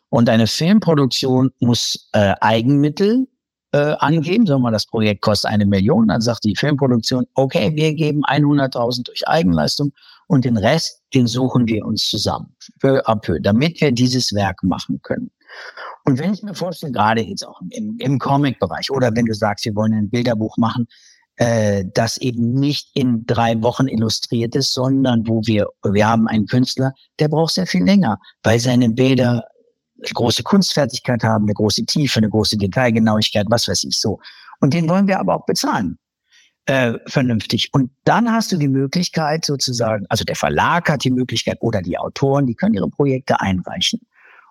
Und 0.09 0.29
eine 0.29 0.47
Filmproduktion 0.47 1.51
muss 1.59 2.09
äh, 2.13 2.33
Eigenmittel 2.39 3.27
äh, 3.71 3.95
angeben. 3.99 4.45
Sagen 4.45 4.61
wir 4.61 4.65
mal, 4.65 4.71
das 4.71 4.85
Projekt 4.85 5.21
kostet 5.21 5.51
eine 5.51 5.65
Million. 5.65 6.07
Dann 6.07 6.21
sagt 6.21 6.43
die 6.45 6.55
Filmproduktion, 6.55 7.25
okay, 7.33 7.71
wir 7.75 7.93
geben 7.93 8.23
100.000 8.23 9.05
durch 9.05 9.27
Eigenleistung 9.27 9.91
und 10.27 10.45
den 10.45 10.57
Rest, 10.57 11.01
den 11.13 11.27
suchen 11.27 11.67
wir 11.67 11.85
uns 11.85 12.07
zusammen, 12.07 12.55
peu 12.79 13.01
à 13.05 13.15
peu, 13.15 13.39
damit 13.39 13.81
wir 13.81 13.91
dieses 13.91 14.33
Werk 14.33 14.63
machen 14.63 14.99
können. 15.03 15.29
Und 16.05 16.19
wenn 16.19 16.33
ich 16.33 16.43
mir 16.43 16.53
vorstelle, 16.53 16.91
gerade 16.91 17.21
jetzt 17.21 17.45
auch 17.45 17.59
im, 17.69 17.97
im 17.99 18.19
Comic-Bereich 18.19 18.91
oder 18.91 19.15
wenn 19.15 19.25
du 19.25 19.33
sagst, 19.33 19.65
wir 19.65 19.75
wollen 19.75 19.93
ein 19.93 20.09
Bilderbuch 20.09 20.57
machen, 20.57 20.87
äh, 21.37 21.83
das 21.93 22.17
eben 22.17 22.53
nicht 22.53 22.89
in 22.93 23.25
drei 23.25 23.61
Wochen 23.61 23.87
illustriert 23.87 24.55
ist, 24.55 24.73
sondern 24.73 25.27
wo 25.27 25.41
wir, 25.45 25.67
wir 25.83 26.07
haben 26.07 26.27
einen 26.27 26.47
Künstler, 26.47 26.93
der 27.19 27.27
braucht 27.27 27.53
sehr 27.53 27.67
viel 27.67 27.83
länger, 27.83 28.19
weil 28.43 28.59
seine 28.59 28.89
Bilder 28.89 29.43
große 30.13 30.43
Kunstfertigkeit 30.43 31.23
haben, 31.23 31.45
eine 31.45 31.53
große 31.53 31.85
Tiefe, 31.85 32.19
eine 32.19 32.29
große 32.29 32.57
Detailgenauigkeit, 32.57 33.47
was 33.49 33.67
weiß 33.67 33.83
ich 33.85 33.99
so. 33.99 34.19
Und 34.59 34.73
den 34.73 34.89
wollen 34.89 35.07
wir 35.07 35.19
aber 35.19 35.35
auch 35.35 35.45
bezahlen. 35.45 35.97
äh, 36.67 36.93
vernünftig. 37.07 37.69
Und 37.73 37.91
dann 38.05 38.31
hast 38.31 38.51
du 38.51 38.57
die 38.57 38.67
Möglichkeit 38.67 39.45
sozusagen, 39.45 40.05
also 40.09 40.23
der 40.23 40.35
Verlag 40.35 40.89
hat 40.89 41.03
die 41.03 41.11
Möglichkeit 41.11 41.57
oder 41.61 41.81
die 41.81 41.97
Autoren, 41.97 42.47
die 42.47 42.55
können 42.55 42.73
ihre 42.73 42.89
Projekte 42.89 43.39
einreichen. 43.39 44.01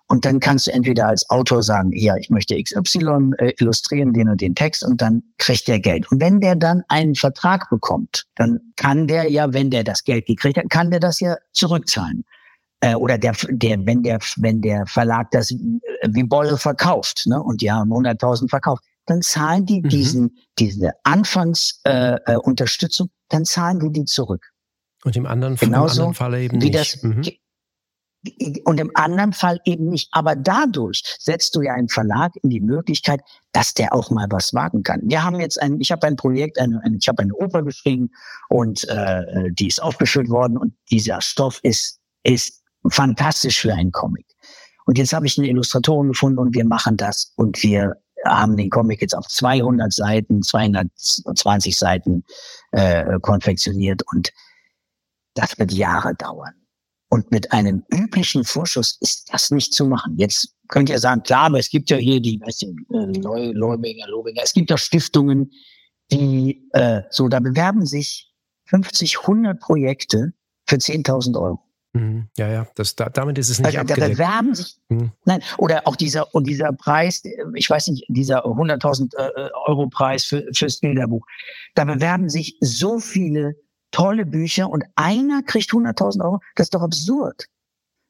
Und 0.07 0.23
dann 0.23 0.39
kannst 0.39 0.67
du 0.67 0.71
entweder 0.71 1.07
als 1.07 1.27
Autor 1.31 1.63
sagen, 1.63 1.91
ja, 1.93 2.15
ich 2.15 2.29
möchte 2.29 2.61
XY 2.61 3.31
äh, 3.39 3.53
illustrieren, 3.59 4.13
den 4.13 4.29
und 4.29 4.39
den 4.39 4.53
Text, 4.53 4.83
und 4.83 5.01
dann 5.01 5.23
kriegt 5.39 5.67
der 5.67 5.79
Geld. 5.79 6.09
Und 6.11 6.21
wenn 6.21 6.39
der 6.39 6.55
dann 6.55 6.83
einen 6.89 7.15
Vertrag 7.15 7.69
bekommt, 7.69 8.25
dann 8.35 8.59
kann 8.75 9.07
der 9.07 9.31
ja, 9.31 9.51
wenn 9.51 9.71
der 9.71 9.83
das 9.83 10.03
Geld 10.03 10.27
gekriegt 10.27 10.57
hat, 10.57 10.69
kann 10.69 10.91
der 10.91 10.99
das 10.99 11.19
ja 11.19 11.35
zurückzahlen. 11.53 12.23
Äh, 12.85 12.93
oder 12.93 13.17
der, 13.17 13.33
der, 13.49 13.83
wenn 13.87 14.03
der, 14.03 14.19
wenn 14.37 14.61
der 14.61 14.85
Verlag 14.85 15.31
das 15.31 15.49
wie 15.49 16.23
Bolle 16.23 16.55
verkauft, 16.55 17.23
ne, 17.25 17.41
und 17.41 17.61
die 17.61 17.71
haben 17.71 17.91
100.000 17.91 18.47
verkauft, 18.47 18.83
dann 19.07 19.23
zahlen 19.23 19.65
die 19.65 19.81
mhm. 19.81 19.89
diesen, 19.89 20.37
diese 20.59 20.91
Anfangsunterstützung, 21.03 23.07
äh, 23.07 23.09
äh, 23.09 23.13
dann 23.29 23.45
zahlen 23.45 23.79
die 23.79 23.91
die 23.91 24.05
zurück. 24.05 24.51
Und 25.03 25.15
im 25.15 25.25
anderen, 25.25 25.55
Genauso, 25.55 26.03
im 26.03 26.09
anderen 26.09 26.13
Fall 26.13 26.35
eben 26.35 26.59
nicht. 26.59 26.75
Das, 26.75 27.01
mhm 27.01 27.23
und 28.63 28.79
im 28.79 28.89
anderen 28.95 29.33
Fall 29.33 29.59
eben 29.65 29.89
nicht. 29.89 30.09
Aber 30.11 30.35
dadurch 30.35 31.03
setzt 31.19 31.55
du 31.55 31.61
ja 31.61 31.75
einen 31.75 31.89
Verlag 31.89 32.31
in 32.41 32.49
die 32.49 32.59
Möglichkeit, 32.59 33.21
dass 33.51 33.75
der 33.75 33.93
auch 33.93 34.09
mal 34.09 34.25
was 34.31 34.51
wagen 34.51 34.81
kann. 34.81 34.99
Wir 35.03 35.23
haben 35.23 35.39
jetzt 35.39 35.61
ein, 35.61 35.79
ich 35.79 35.91
habe 35.91 36.07
ein 36.07 36.15
Projekt, 36.15 36.57
eine, 36.57 36.81
eine, 36.83 36.97
ich 36.97 37.07
habe 37.07 37.21
eine 37.21 37.35
Oper 37.35 37.61
geschrieben 37.61 38.09
und 38.49 38.89
äh, 38.89 39.51
die 39.51 39.67
ist 39.67 39.79
aufgeführt 39.79 40.29
worden 40.29 40.57
und 40.57 40.73
dieser 40.89 41.21
Stoff 41.21 41.59
ist 41.61 41.99
ist 42.25 42.63
fantastisch 42.89 43.61
für 43.61 43.73
einen 43.73 43.91
Comic. 43.91 44.25
Und 44.85 44.97
jetzt 44.97 45.13
habe 45.13 45.25
ich 45.25 45.37
eine 45.37 45.47
Illustratorin 45.47 46.09
gefunden 46.09 46.39
und 46.39 46.53
wir 46.53 46.65
machen 46.65 46.97
das 46.97 47.33
und 47.35 47.61
wir 47.63 47.95
haben 48.25 48.57
den 48.57 48.69
Comic 48.69 49.01
jetzt 49.01 49.15
auf 49.15 49.27
200 49.27 49.93
Seiten, 49.93 50.41
220 50.41 51.77
Seiten 51.77 52.23
äh, 52.71 53.19
konfektioniert 53.19 54.03
und 54.11 54.31
das 55.33 55.57
wird 55.59 55.71
Jahre 55.71 56.15
dauern. 56.15 56.53
Und 57.09 57.31
mit 57.31 57.51
einem 57.51 57.83
üblichen 57.93 58.43
Vorschuss 58.43 58.97
ist 58.99 59.31
das 59.31 59.51
nicht 59.51 59.73
zu 59.73 59.85
machen. 59.85 60.17
Jetzt 60.17 60.55
könnt 60.67 60.89
ihr 60.89 60.99
sagen, 60.99 61.23
klar, 61.23 61.45
aber 61.45 61.59
es 61.59 61.69
gibt 61.69 61.89
ja 61.89 61.97
hier 61.97 62.19
die, 62.19 62.41
weißt 62.41 62.63
du, 62.63 62.67
äh, 62.95 63.51
Leubinger, 63.51 64.07
Lobinger, 64.07 64.41
es 64.43 64.53
gibt 64.53 64.69
ja 64.69 64.77
Stiftungen, 64.77 65.51
die, 66.11 66.67
äh, 66.73 67.01
so, 67.09 67.27
da 67.27 67.39
bewerben 67.39 67.85
sich 67.85 68.33
50, 68.65 69.19
100 69.21 69.59
Projekte 69.59 70.33
für 70.67 70.77
10.000 70.77 71.39
Euro. 71.39 71.64
Mhm. 71.95 72.27
Ja, 72.37 72.49
ja, 72.49 72.67
das, 72.75 72.95
da, 72.95 73.09
damit 73.09 73.37
ist 73.37 73.49
es 73.49 73.59
nicht 73.59 73.67
also, 73.67 73.79
abgedeckt. 73.79 74.01
Da 74.01 74.07
bewerben 74.09 74.53
sich, 74.53 74.75
mhm. 74.89 75.11
nein, 75.23 75.41
oder 75.57 75.87
auch 75.87 75.95
dieser, 75.95 76.35
und 76.35 76.45
dieser 76.45 76.73
Preis, 76.73 77.23
ich 77.53 77.69
weiß 77.69 77.87
nicht, 77.87 78.03
dieser 78.09 78.45
100.000 78.45 79.15
äh, 79.15 79.49
Euro 79.65 79.87
Preis 79.87 80.25
für, 80.25 80.45
fürs 80.53 80.79
Bilderbuch, 80.81 81.25
da 81.73 81.85
bewerben 81.85 82.29
sich 82.29 82.57
so 82.59 82.99
viele 82.99 83.55
tolle 83.91 84.25
Bücher 84.25 84.69
und 84.69 84.83
einer 84.95 85.41
kriegt 85.43 85.71
100.000 85.71 86.21
Euro. 86.21 86.41
Das 86.55 86.65
ist 86.65 86.73
doch 86.73 86.81
absurd. 86.81 87.45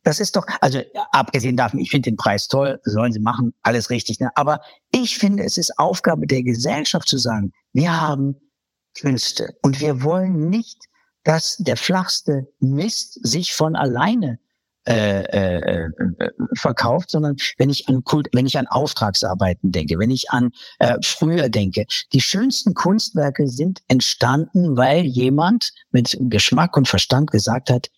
Das 0.04 0.20
ist 0.20 0.36
doch, 0.36 0.48
also 0.62 0.82
abgesehen 1.12 1.56
davon, 1.56 1.80
ich 1.80 1.92
finde 1.92 2.10
den 2.10 2.18
Preis 2.18 2.48
toll, 2.48 2.80
sollen 2.86 3.12
sie 3.12 3.20
machen, 3.20 3.54
alles 3.62 3.92
richtig. 3.92 4.20
Ne? 4.20 4.32
Aber 4.36 4.62
ich 4.92 5.18
finde, 5.18 5.44
es 5.44 5.58
ist 5.58 5.78
Aufgabe 5.78 6.26
der 6.26 6.42
Gesellschaft 6.42 7.08
zu 7.08 7.20
sagen, 7.20 7.54
wir 7.74 8.02
haben 8.02 8.36
Künste 9.00 9.56
und 9.62 9.80
wir 9.80 10.02
wollen 10.02 10.50
nicht, 10.50 10.86
dass 11.26 11.58
der 11.58 11.76
flachste 11.76 12.48
Mist 12.60 13.20
sich 13.28 13.54
von 13.54 13.76
alleine 13.76 14.40
äh, 14.88 15.24
äh, 15.24 15.90
äh, 15.90 16.30
verkauft, 16.54 17.10
sondern 17.10 17.38
wenn 17.58 17.72
ich 17.72 17.90
an 17.90 18.04
Kult, 18.04 18.28
wenn 18.34 18.46
ich 18.46 18.60
an 18.60 18.68
Auftragsarbeiten 18.68 19.72
denke, 19.72 19.98
wenn 19.98 20.12
ich 20.12 20.30
an 20.30 20.52
äh, 20.78 20.98
früher 21.04 21.50
denke, 21.50 21.88
die 22.14 22.22
schönsten 22.22 22.76
Kunstwerke 22.76 23.48
sind 23.48 23.82
entstanden, 23.88 24.78
weil 24.78 25.04
jemand 25.04 25.74
mit 25.90 26.16
Geschmack 26.20 26.78
und 26.78 26.88
Verstand 26.88 27.32
gesagt 27.32 27.72
hat, 27.72 27.90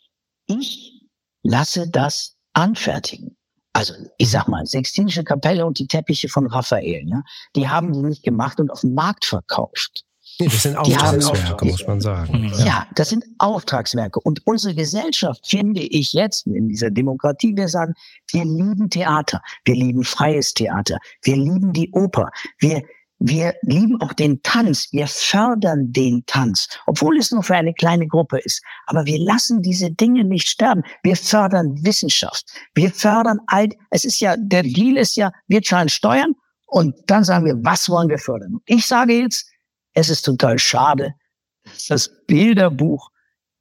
ich 0.45 1.03
lasse 1.43 1.89
das 1.89 2.37
anfertigen. 2.53 3.35
Also 3.73 3.93
ich 4.17 4.31
sag 4.31 4.47
mal, 4.47 4.65
Sextinische 4.65 5.25
Kapelle 5.25 5.65
und 5.65 5.79
die 5.79 5.87
Teppiche 5.87 6.29
von 6.29 6.47
Raphael, 6.47 7.03
ja, 7.05 7.21
die 7.57 7.67
haben 7.67 7.91
die 7.91 8.01
nicht 8.01 8.23
gemacht 8.23 8.61
und 8.61 8.71
auf 8.71 8.79
dem 8.79 8.93
Markt 8.93 9.25
verkauft. 9.25 10.05
Nee, 10.39 10.47
das 10.47 10.63
sind 10.63 10.77
Auftragswerke, 10.77 11.65
muss 11.65 11.87
man 11.87 11.99
sagen. 11.99 12.51
Ja. 12.59 12.65
ja, 12.65 12.87
das 12.93 13.09
sind 13.09 13.25
Auftragswerke. 13.39 14.19
Und 14.19 14.45
unsere 14.45 14.75
Gesellschaft, 14.75 15.47
finde 15.47 15.81
ich 15.81 16.13
jetzt 16.13 16.45
in 16.45 16.69
dieser 16.69 16.91
Demokratie, 16.91 17.55
wir 17.55 17.67
sagen, 17.67 17.93
wir 18.31 18.45
lieben 18.45 18.89
Theater, 18.89 19.41
wir 19.65 19.75
lieben 19.75 20.03
freies 20.03 20.53
Theater, 20.53 20.99
wir 21.23 21.35
lieben 21.35 21.73
die 21.73 21.89
Oper, 21.91 22.29
wir, 22.59 22.83
wir 23.17 23.55
lieben 23.63 23.99
auch 23.99 24.13
den 24.13 24.43
Tanz, 24.43 24.89
wir 24.91 25.07
fördern 25.07 25.91
den 25.91 26.23
Tanz, 26.27 26.67
obwohl 26.85 27.17
es 27.17 27.31
nur 27.31 27.41
für 27.41 27.55
eine 27.55 27.73
kleine 27.73 28.07
Gruppe 28.07 28.37
ist. 28.37 28.61
Aber 28.85 29.05
wir 29.07 29.19
lassen 29.19 29.63
diese 29.63 29.89
Dinge 29.89 30.23
nicht 30.23 30.47
sterben. 30.47 30.83
Wir 31.01 31.15
fördern 31.15 31.83
Wissenschaft, 31.83 32.45
wir 32.75 32.91
fördern 32.91 33.39
all, 33.47 33.69
es 33.89 34.05
ist 34.05 34.19
ja, 34.19 34.35
der 34.37 34.61
Deal 34.61 34.97
ist 34.97 35.15
ja, 35.15 35.31
wir 35.47 35.63
zahlen 35.63 35.89
Steuern 35.89 36.35
und 36.67 36.95
dann 37.07 37.23
sagen 37.23 37.45
wir, 37.45 37.55
was 37.63 37.89
wollen 37.89 38.09
wir 38.09 38.19
fördern? 38.19 38.59
Ich 38.67 38.85
sage 38.85 39.13
jetzt, 39.13 39.49
es 39.97 40.09
ist 40.09 40.21
total 40.21 40.59
schade, 40.59 41.15
dass 41.63 41.87
das 41.87 42.25
Bilderbuch 42.27 43.09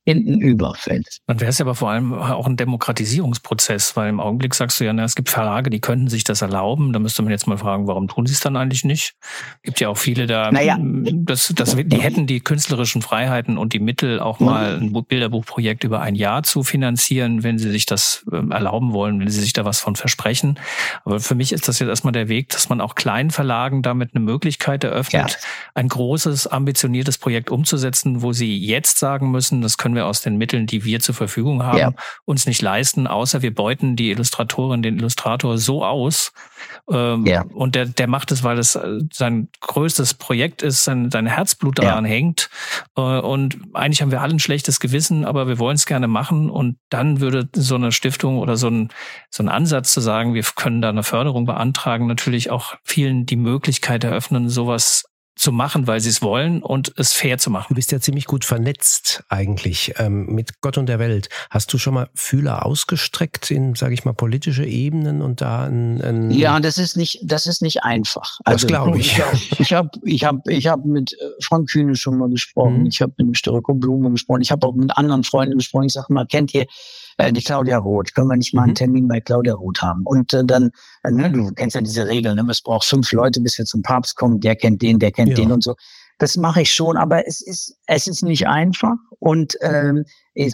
hinten 0.06 0.40
überfällt. 0.40 1.18
Dann 1.26 1.40
wäre 1.40 1.50
es 1.50 1.60
aber 1.60 1.74
vor 1.74 1.90
allem 1.90 2.14
auch 2.14 2.46
ein 2.46 2.56
Demokratisierungsprozess, 2.56 3.96
weil 3.96 4.08
im 4.08 4.20
Augenblick 4.20 4.54
sagst 4.54 4.78
du 4.78 4.84
ja, 4.84 4.92
na, 4.92 5.02
es 5.02 5.16
gibt 5.16 5.28
Verlage, 5.28 5.68
die 5.68 5.80
könnten 5.80 6.08
sich 6.08 6.22
das 6.22 6.42
erlauben. 6.42 6.92
Da 6.92 7.00
müsste 7.00 7.22
man 7.22 7.32
jetzt 7.32 7.48
mal 7.48 7.58
fragen, 7.58 7.88
warum 7.88 8.06
tun 8.06 8.24
sie 8.24 8.32
es 8.32 8.40
dann 8.40 8.56
eigentlich 8.56 8.84
nicht? 8.84 9.14
Gibt 9.64 9.80
ja 9.80 9.88
auch 9.88 9.98
viele 9.98 10.28
da, 10.28 10.52
naja. 10.52 10.78
das, 10.80 11.52
das, 11.56 11.74
die 11.76 12.00
hätten 12.00 12.28
die 12.28 12.38
künstlerischen 12.38 13.02
Freiheiten 13.02 13.58
und 13.58 13.72
die 13.72 13.80
Mittel, 13.80 14.20
auch 14.20 14.38
mal 14.38 14.78
ein 14.78 14.92
Bilderbuchprojekt 14.92 15.82
über 15.82 16.00
ein 16.00 16.14
Jahr 16.14 16.44
zu 16.44 16.62
finanzieren, 16.62 17.42
wenn 17.42 17.58
sie 17.58 17.70
sich 17.70 17.84
das 17.84 18.24
ähm, 18.32 18.52
erlauben 18.52 18.92
wollen, 18.92 19.18
wenn 19.18 19.28
sie 19.28 19.40
sich 19.40 19.54
da 19.54 19.64
was 19.64 19.80
von 19.80 19.96
versprechen. 19.96 20.60
Aber 21.04 21.18
für 21.18 21.34
mich 21.34 21.52
ist 21.52 21.66
das 21.66 21.80
jetzt 21.80 21.88
erstmal 21.88 22.12
der 22.12 22.28
Weg, 22.28 22.50
dass 22.50 22.68
man 22.68 22.80
auch 22.80 22.94
kleinen 22.94 23.30
Verlagen 23.30 23.82
damit 23.82 24.14
eine 24.14 24.24
Möglichkeit 24.24 24.84
eröffnet, 24.84 25.30
ja. 25.30 25.48
ein 25.74 25.88
großes, 25.88 26.46
ambitioniertes 26.46 27.18
Projekt 27.18 27.50
umzusetzen, 27.50 28.22
wo 28.22 28.32
sie 28.32 28.56
jetzt 28.56 28.98
sagen 28.98 29.32
müssen, 29.32 29.62
das 29.62 29.78
können 29.78 29.95
wir 29.96 30.06
aus 30.06 30.20
den 30.20 30.36
Mitteln, 30.36 30.66
die 30.66 30.84
wir 30.84 31.00
zur 31.00 31.14
Verfügung 31.14 31.64
haben, 31.64 31.78
ja. 31.78 31.92
uns 32.24 32.46
nicht 32.46 32.62
leisten, 32.62 33.06
außer 33.06 33.42
wir 33.42 33.54
beuten 33.54 33.96
die 33.96 34.10
Illustratorin, 34.10 34.82
den 34.82 34.98
Illustrator 34.98 35.58
so 35.58 35.84
aus. 35.84 36.32
Ähm, 36.90 37.26
ja. 37.26 37.44
Und 37.52 37.74
der, 37.74 37.86
der 37.86 38.06
macht 38.06 38.30
es, 38.30 38.44
weil 38.44 38.58
es 38.58 38.76
äh, 38.76 39.00
sein 39.12 39.48
größtes 39.60 40.14
Projekt 40.14 40.62
ist, 40.62 40.84
sein, 40.84 41.10
sein 41.10 41.26
Herzblut 41.26 41.78
daran 41.78 42.04
ja. 42.04 42.10
hängt. 42.10 42.48
Äh, 42.96 43.00
und 43.00 43.58
eigentlich 43.74 44.02
haben 44.02 44.10
wir 44.10 44.22
alle 44.22 44.34
ein 44.34 44.40
schlechtes 44.40 44.78
Gewissen, 44.78 45.24
aber 45.24 45.48
wir 45.48 45.58
wollen 45.58 45.76
es 45.76 45.86
gerne 45.86 46.08
machen. 46.08 46.50
Und 46.50 46.78
dann 46.90 47.20
würde 47.20 47.48
so 47.54 47.74
eine 47.74 47.92
Stiftung 47.92 48.38
oder 48.38 48.56
so 48.56 48.68
ein, 48.68 48.90
so 49.30 49.42
ein 49.42 49.48
Ansatz 49.48 49.92
zu 49.92 50.00
sagen, 50.00 50.34
wir 50.34 50.44
können 50.54 50.80
da 50.80 50.90
eine 50.90 51.02
Förderung 51.02 51.46
beantragen, 51.46 52.06
natürlich 52.06 52.50
auch 52.50 52.74
vielen 52.84 53.26
die 53.26 53.36
Möglichkeit 53.36 54.04
eröffnen, 54.04 54.48
sowas 54.48 55.04
zu 55.36 55.52
machen, 55.52 55.86
weil 55.86 56.00
sie 56.00 56.08
es 56.08 56.22
wollen 56.22 56.62
und 56.62 56.94
es 56.96 57.12
fair 57.12 57.36
zu 57.36 57.50
machen. 57.50 57.66
Du 57.68 57.74
bist 57.74 57.92
ja 57.92 58.00
ziemlich 58.00 58.24
gut 58.24 58.46
vernetzt 58.46 59.22
eigentlich 59.28 59.92
ähm, 59.98 60.26
mit 60.26 60.62
Gott 60.62 60.78
und 60.78 60.86
der 60.86 60.98
Welt. 60.98 61.28
Hast 61.50 61.72
du 61.72 61.78
schon 61.78 61.92
mal 61.92 62.08
Fühler 62.14 62.64
ausgestreckt 62.64 63.50
in, 63.50 63.74
sage 63.74 63.92
ich 63.92 64.06
mal, 64.06 64.14
politische 64.14 64.64
Ebenen 64.64 65.20
und 65.20 65.42
da 65.42 65.64
ein, 65.64 66.00
ein 66.00 66.30
Ja, 66.30 66.58
das 66.58 66.78
ist 66.78 66.96
nicht, 66.96 67.20
das 67.22 67.46
ist 67.46 67.60
nicht 67.60 67.84
einfach. 67.84 68.38
Also, 68.44 68.66
das 68.66 68.66
glaube 68.66 68.98
ich. 68.98 69.20
Ich 69.58 69.72
habe, 69.72 69.90
ich 70.04 70.24
habe, 70.24 70.40
ich 70.50 70.66
habe 70.66 70.88
mit 70.88 71.12
äh, 71.12 71.16
Frank 71.42 71.68
Kühne 71.68 71.96
schon 71.96 72.16
mal 72.16 72.30
gesprochen. 72.30 72.80
Mhm. 72.80 72.86
Ich 72.86 73.02
habe 73.02 73.12
mit 73.18 73.36
Störko 73.36 73.74
Blume 73.74 74.10
gesprochen. 74.10 74.40
Ich 74.40 74.50
habe 74.50 74.66
auch 74.66 74.74
mit 74.74 74.96
anderen 74.96 75.22
Freunden 75.22 75.58
gesprochen. 75.58 75.84
Ich 75.84 75.92
sage 75.92 76.12
mal, 76.12 76.26
kennt 76.26 76.54
ihr 76.54 76.66
äh, 77.18 77.32
die 77.32 77.42
Claudia 77.42 77.78
Roth, 77.78 78.14
können 78.14 78.28
wir 78.28 78.36
nicht 78.36 78.54
mal 78.54 78.62
einen 78.62 78.70
mhm. 78.70 78.76
Termin 78.76 79.08
bei 79.08 79.20
Claudia 79.20 79.54
Roth 79.54 79.82
haben? 79.82 80.02
Und 80.04 80.32
äh, 80.32 80.44
dann, 80.44 80.70
äh, 81.02 81.10
ne, 81.10 81.30
du 81.30 81.50
kennst 81.52 81.74
ja 81.74 81.80
diese 81.80 82.06
Regel, 82.06 82.34
ne, 82.34 82.46
es 82.50 82.60
braucht 82.60 82.86
fünf 82.86 83.12
Leute, 83.12 83.40
bis 83.40 83.58
wir 83.58 83.64
zum 83.64 83.82
Papst 83.82 84.16
kommen, 84.16 84.40
der 84.40 84.56
kennt 84.56 84.82
den, 84.82 84.98
der 84.98 85.12
kennt 85.12 85.30
ja. 85.30 85.36
den 85.36 85.52
und 85.52 85.62
so. 85.62 85.74
Das 86.18 86.36
mache 86.36 86.62
ich 86.62 86.72
schon, 86.72 86.96
aber 86.96 87.26
es 87.26 87.40
ist, 87.40 87.76
es 87.86 88.06
ist 88.06 88.22
nicht 88.22 88.46
einfach. 88.46 88.96
Und 89.18 89.56
ähm, 89.60 90.04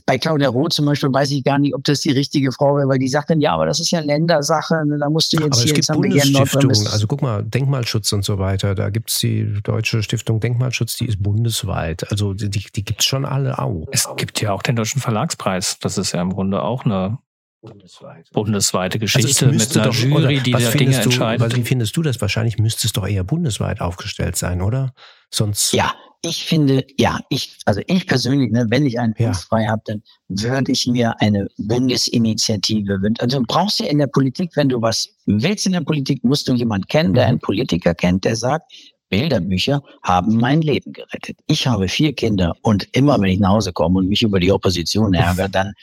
bei 0.06 0.18
Claudia 0.18 0.48
Roth 0.48 0.72
zum 0.72 0.86
Beispiel 0.86 1.12
weiß 1.12 1.30
ich 1.32 1.44
gar 1.44 1.58
nicht, 1.58 1.74
ob 1.74 1.84
das 1.84 2.00
die 2.00 2.10
richtige 2.10 2.52
Frau 2.52 2.76
wäre, 2.76 2.88
weil 2.88 2.98
die 2.98 3.08
sagt 3.08 3.30
dann, 3.30 3.40
ja, 3.40 3.52
aber 3.52 3.66
das 3.66 3.80
ist 3.80 3.90
ja 3.90 4.00
Ländersache, 4.00 4.86
ne, 4.86 4.98
da 4.98 5.10
musst 5.10 5.32
du 5.32 5.38
jetzt 5.38 5.44
aber 5.44 5.62
hier, 5.62 5.72
es 5.72 5.74
gibt 5.74 5.92
Bundesstiftungen, 5.92 6.86
also 6.86 7.06
guck 7.06 7.22
mal, 7.22 7.42
Denkmalschutz 7.42 8.12
und 8.12 8.24
so 8.24 8.38
weiter, 8.38 8.74
da 8.74 8.90
gibt's 8.90 9.18
die 9.18 9.60
Deutsche 9.62 10.02
Stiftung 10.02 10.40
Denkmalschutz, 10.40 10.96
die 10.96 11.06
ist 11.06 11.22
bundesweit, 11.22 12.10
also 12.10 12.34
die, 12.34 12.48
die 12.48 12.84
gibt's 12.84 13.04
schon 13.04 13.24
alle 13.24 13.58
auch. 13.58 13.88
Es 13.90 14.08
gibt 14.16 14.40
ja 14.40 14.52
auch 14.52 14.62
den 14.62 14.76
Deutschen 14.76 15.00
Verlagspreis, 15.00 15.78
das 15.80 15.98
ist 15.98 16.12
ja 16.12 16.22
im 16.22 16.32
Grunde 16.32 16.62
auch 16.62 16.84
eine 16.84 17.18
Bundesweit. 17.62 18.28
bundesweite 18.32 18.96
also 18.96 19.04
Geschichte 19.04 19.46
also 19.46 19.58
mit 19.58 19.76
einer 19.76 19.86
doch, 19.86 19.94
Jury, 19.94 20.40
die 20.40 20.50
da 20.50 20.58
Dinge 20.58 20.96
du, 20.96 21.02
entscheidet. 21.02 21.56
Wie 21.56 21.62
findest 21.62 21.96
du 21.96 22.02
das? 22.02 22.20
Wahrscheinlich 22.20 22.58
müsste 22.58 22.88
es 22.88 22.92
doch 22.92 23.06
eher 23.06 23.22
bundesweit 23.22 23.80
aufgestellt 23.80 24.36
sein, 24.36 24.62
oder? 24.62 24.94
Sonst. 25.30 25.72
Ja, 25.72 25.94
ich 26.22 26.44
finde, 26.44 26.84
ja, 26.98 27.20
ich, 27.30 27.58
also 27.64 27.80
ich 27.86 28.06
persönlich, 28.08 28.50
ne, 28.50 28.66
wenn 28.68 28.84
ich 28.84 28.98
einen 28.98 29.14
Platz 29.14 29.42
ja. 29.42 29.46
frei 29.48 29.66
habe, 29.66 29.82
dann 29.86 30.02
würde 30.28 30.72
ich 30.72 30.88
mir 30.88 31.20
eine 31.20 31.46
Bundesinitiative 31.56 33.00
wünschen. 33.00 33.20
Also 33.20 33.38
du 33.38 33.44
brauchst 33.46 33.78
ja 33.78 33.86
in 33.86 33.98
der 33.98 34.08
Politik, 34.08 34.50
wenn 34.56 34.68
du 34.68 34.82
was 34.82 35.08
willst 35.26 35.64
in 35.66 35.72
der 35.72 35.82
Politik, 35.82 36.24
musst 36.24 36.48
du 36.48 36.54
jemanden 36.54 36.88
kennen, 36.88 37.14
der 37.14 37.26
einen 37.26 37.38
Politiker 37.38 37.94
kennt, 37.94 38.24
der 38.24 38.34
sagt, 38.34 38.72
Bilderbücher 39.08 39.82
haben 40.02 40.36
mein 40.36 40.62
Leben 40.62 40.92
gerettet. 40.92 41.38
Ich 41.46 41.66
habe 41.66 41.86
vier 41.86 42.12
Kinder 42.12 42.56
und 42.62 42.88
immer 42.92 43.20
wenn 43.20 43.28
ich 43.28 43.38
nach 43.38 43.50
Hause 43.50 43.72
komme 43.72 43.98
und 43.98 44.08
mich 44.08 44.22
über 44.22 44.40
die 44.40 44.50
Opposition 44.50 45.14
ärgere, 45.14 45.48
dann 45.48 45.74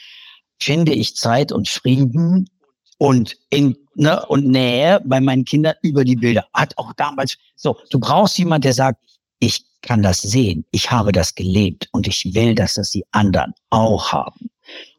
finde 0.62 0.94
ich 0.94 1.16
Zeit 1.16 1.52
und 1.52 1.68
Frieden 1.68 2.50
und 2.98 3.38
in 3.50 3.78
ne, 3.96 4.26
und 4.28 4.48
Nähe 4.48 5.02
bei 5.06 5.20
meinen 5.20 5.46
Kindern 5.46 5.76
über 5.82 6.04
die 6.04 6.16
Bilder. 6.16 6.46
Hat 6.54 6.78
auch 6.78 6.94
damals 6.94 7.38
so. 7.56 7.78
Du 7.90 8.00
brauchst 8.00 8.38
jemand, 8.38 8.66
der 8.66 8.74
sagt, 8.74 9.00
ich 9.40 9.64
kann 9.82 10.04
das 10.04 10.22
sehen, 10.22 10.66
ich 10.72 10.92
habe 10.92 11.12
das 11.12 11.34
gelebt 11.36 11.88
und 11.94 12.08
ich 12.08 12.34
will, 12.34 12.54
dass 12.56 12.74
das 12.74 12.92
die 12.92 13.06
anderen 13.12 13.54
auch 13.70 14.12
haben. 14.12 14.50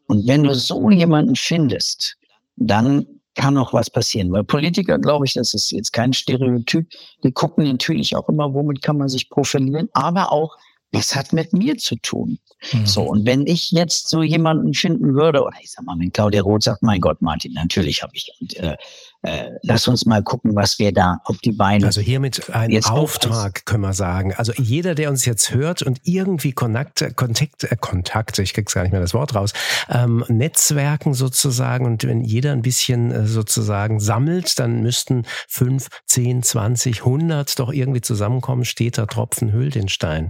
Und 0.07 0.27
wenn 0.27 0.43
du 0.43 0.55
so 0.55 0.89
jemanden 0.89 1.35
findest, 1.35 2.17
dann 2.55 3.05
kann 3.35 3.53
noch 3.53 3.73
was 3.73 3.89
passieren. 3.89 4.31
Weil 4.31 4.43
Politiker, 4.43 4.99
glaube 4.99 5.25
ich, 5.25 5.33
das 5.33 5.53
ist 5.53 5.71
jetzt 5.71 5.93
kein 5.93 6.13
Stereotyp, 6.13 6.89
die 7.23 7.31
gucken 7.31 7.65
natürlich 7.65 8.15
auch 8.15 8.27
immer, 8.27 8.53
womit 8.53 8.81
kann 8.81 8.97
man 8.97 9.07
sich 9.07 9.29
profilieren, 9.29 9.89
aber 9.93 10.31
auch, 10.31 10.57
was 10.91 11.15
hat 11.15 11.33
mit 11.33 11.53
mir 11.53 11.77
zu 11.77 11.95
tun? 11.95 12.39
Mhm. 12.73 12.85
So, 12.85 13.01
und 13.03 13.25
wenn 13.25 13.47
ich 13.47 13.71
jetzt 13.71 14.09
so 14.09 14.21
jemanden 14.21 14.73
finden 14.73 15.15
würde, 15.15 15.43
oder 15.43 15.57
ich 15.61 15.71
sag 15.71 15.83
mal, 15.85 15.97
wenn 15.97 16.13
Claudia 16.13 16.43
Roth 16.43 16.63
sagt, 16.63 16.83
mein 16.83 17.01
Gott, 17.01 17.21
Martin, 17.21 17.53
natürlich 17.53 18.03
habe 18.03 18.11
ich, 18.13 18.31
und, 18.39 18.55
äh, 18.57 18.77
äh, 19.23 19.49
lass 19.63 19.87
uns 19.87 20.05
mal 20.05 20.21
gucken, 20.21 20.55
was 20.55 20.77
wir 20.77 20.91
da 20.91 21.19
auf 21.25 21.37
die 21.39 21.53
Beine. 21.53 21.85
Also 21.85 22.01
hiermit 22.01 22.53
ein 22.53 22.83
Auftrag, 22.85 23.65
können 23.65 23.81
wir 23.81 23.93
sagen. 23.93 24.33
Also 24.35 24.51
jeder, 24.57 24.93
der 24.93 25.09
uns 25.09 25.25
jetzt 25.25 25.51
hört 25.53 25.81
und 25.81 26.01
irgendwie 26.03 26.51
Kontakt, 26.51 27.15
Kontakt, 27.15 27.63
äh, 27.63 27.75
Kontakte, 27.79 28.43
ich 28.43 28.53
krieg's 28.53 28.73
gar 28.73 28.83
nicht 28.83 28.91
mehr 28.91 29.01
das 29.01 29.15
Wort 29.15 29.33
raus, 29.33 29.53
ähm, 29.89 30.23
Netzwerken 30.27 31.15
sozusagen 31.15 31.85
und 31.85 32.03
wenn 32.03 32.23
jeder 32.23 32.51
ein 32.51 32.61
bisschen 32.61 33.11
äh, 33.11 33.25
sozusagen 33.25 33.99
sammelt, 33.99 34.59
dann 34.59 34.81
müssten 34.81 35.23
fünf, 35.47 35.87
zehn, 36.05 36.43
zwanzig, 36.43 37.05
hundert 37.05 37.57
doch 37.59 37.71
irgendwie 37.71 38.01
zusammenkommen. 38.01 38.65
Steter 38.65 39.07
Tropfen 39.07 39.51
hüllt 39.51 39.73
den 39.73 39.89
Stein. 39.89 40.29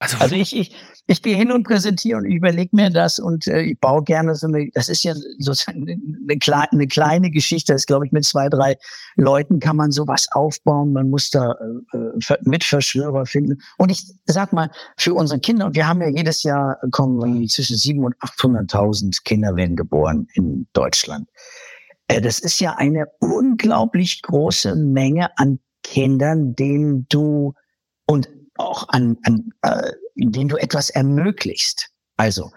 Also, 0.00 0.16
also 0.18 0.34
ich, 0.36 0.54
ich, 0.54 0.76
ich 1.08 1.22
gehe 1.22 1.34
hin 1.34 1.50
und 1.50 1.64
präsentiere 1.64 2.18
und 2.18 2.24
überlege 2.26 2.70
mir 2.72 2.90
das 2.90 3.18
und 3.18 3.48
äh, 3.48 3.62
ich 3.62 3.80
baue 3.80 4.04
gerne 4.04 4.36
so 4.36 4.46
eine, 4.46 4.70
das 4.72 4.88
ist 4.88 5.02
ja 5.02 5.12
sozusagen 5.38 5.88
eine, 5.88 6.38
kleine, 6.38 6.68
eine 6.70 6.86
kleine 6.86 7.30
Geschichte, 7.32 7.72
das 7.72 7.84
glaube 7.84 8.06
ich 8.06 8.12
mit 8.12 8.24
zwei, 8.24 8.48
drei 8.48 8.76
Leuten 9.16 9.58
kann 9.58 9.74
man 9.74 9.90
sowas 9.90 10.28
aufbauen, 10.30 10.92
man 10.92 11.10
muss 11.10 11.30
da 11.30 11.56
äh, 11.92 12.36
Mitverschwörer 12.42 13.26
finden. 13.26 13.60
Und 13.76 13.90
ich 13.90 14.04
sag 14.26 14.52
mal, 14.52 14.70
für 14.96 15.14
unsere 15.14 15.40
Kinder, 15.40 15.66
und 15.66 15.74
wir 15.74 15.88
haben 15.88 16.00
ja 16.00 16.08
jedes 16.08 16.44
Jahr 16.44 16.78
kommen 16.92 17.48
zwischen 17.48 17.76
sieben 17.76 18.04
und 18.04 18.14
800.000 18.18 19.24
Kinder 19.24 19.56
werden 19.56 19.74
geboren 19.74 20.28
in 20.34 20.68
Deutschland. 20.74 21.28
Äh, 22.06 22.20
das 22.20 22.38
ist 22.38 22.60
ja 22.60 22.76
eine 22.76 23.06
unglaublich 23.18 24.22
große 24.22 24.76
Menge 24.76 25.36
an 25.38 25.58
Kindern, 25.82 26.54
denen 26.54 27.06
du 27.08 27.54
und 28.06 28.28
auch 28.58 28.88
an, 28.88 29.16
an 29.24 29.52
äh, 29.62 29.92
denen 30.16 30.48
du 30.48 30.56
etwas 30.56 30.90
ermöglicht. 30.90 31.90
Also, 32.16 32.50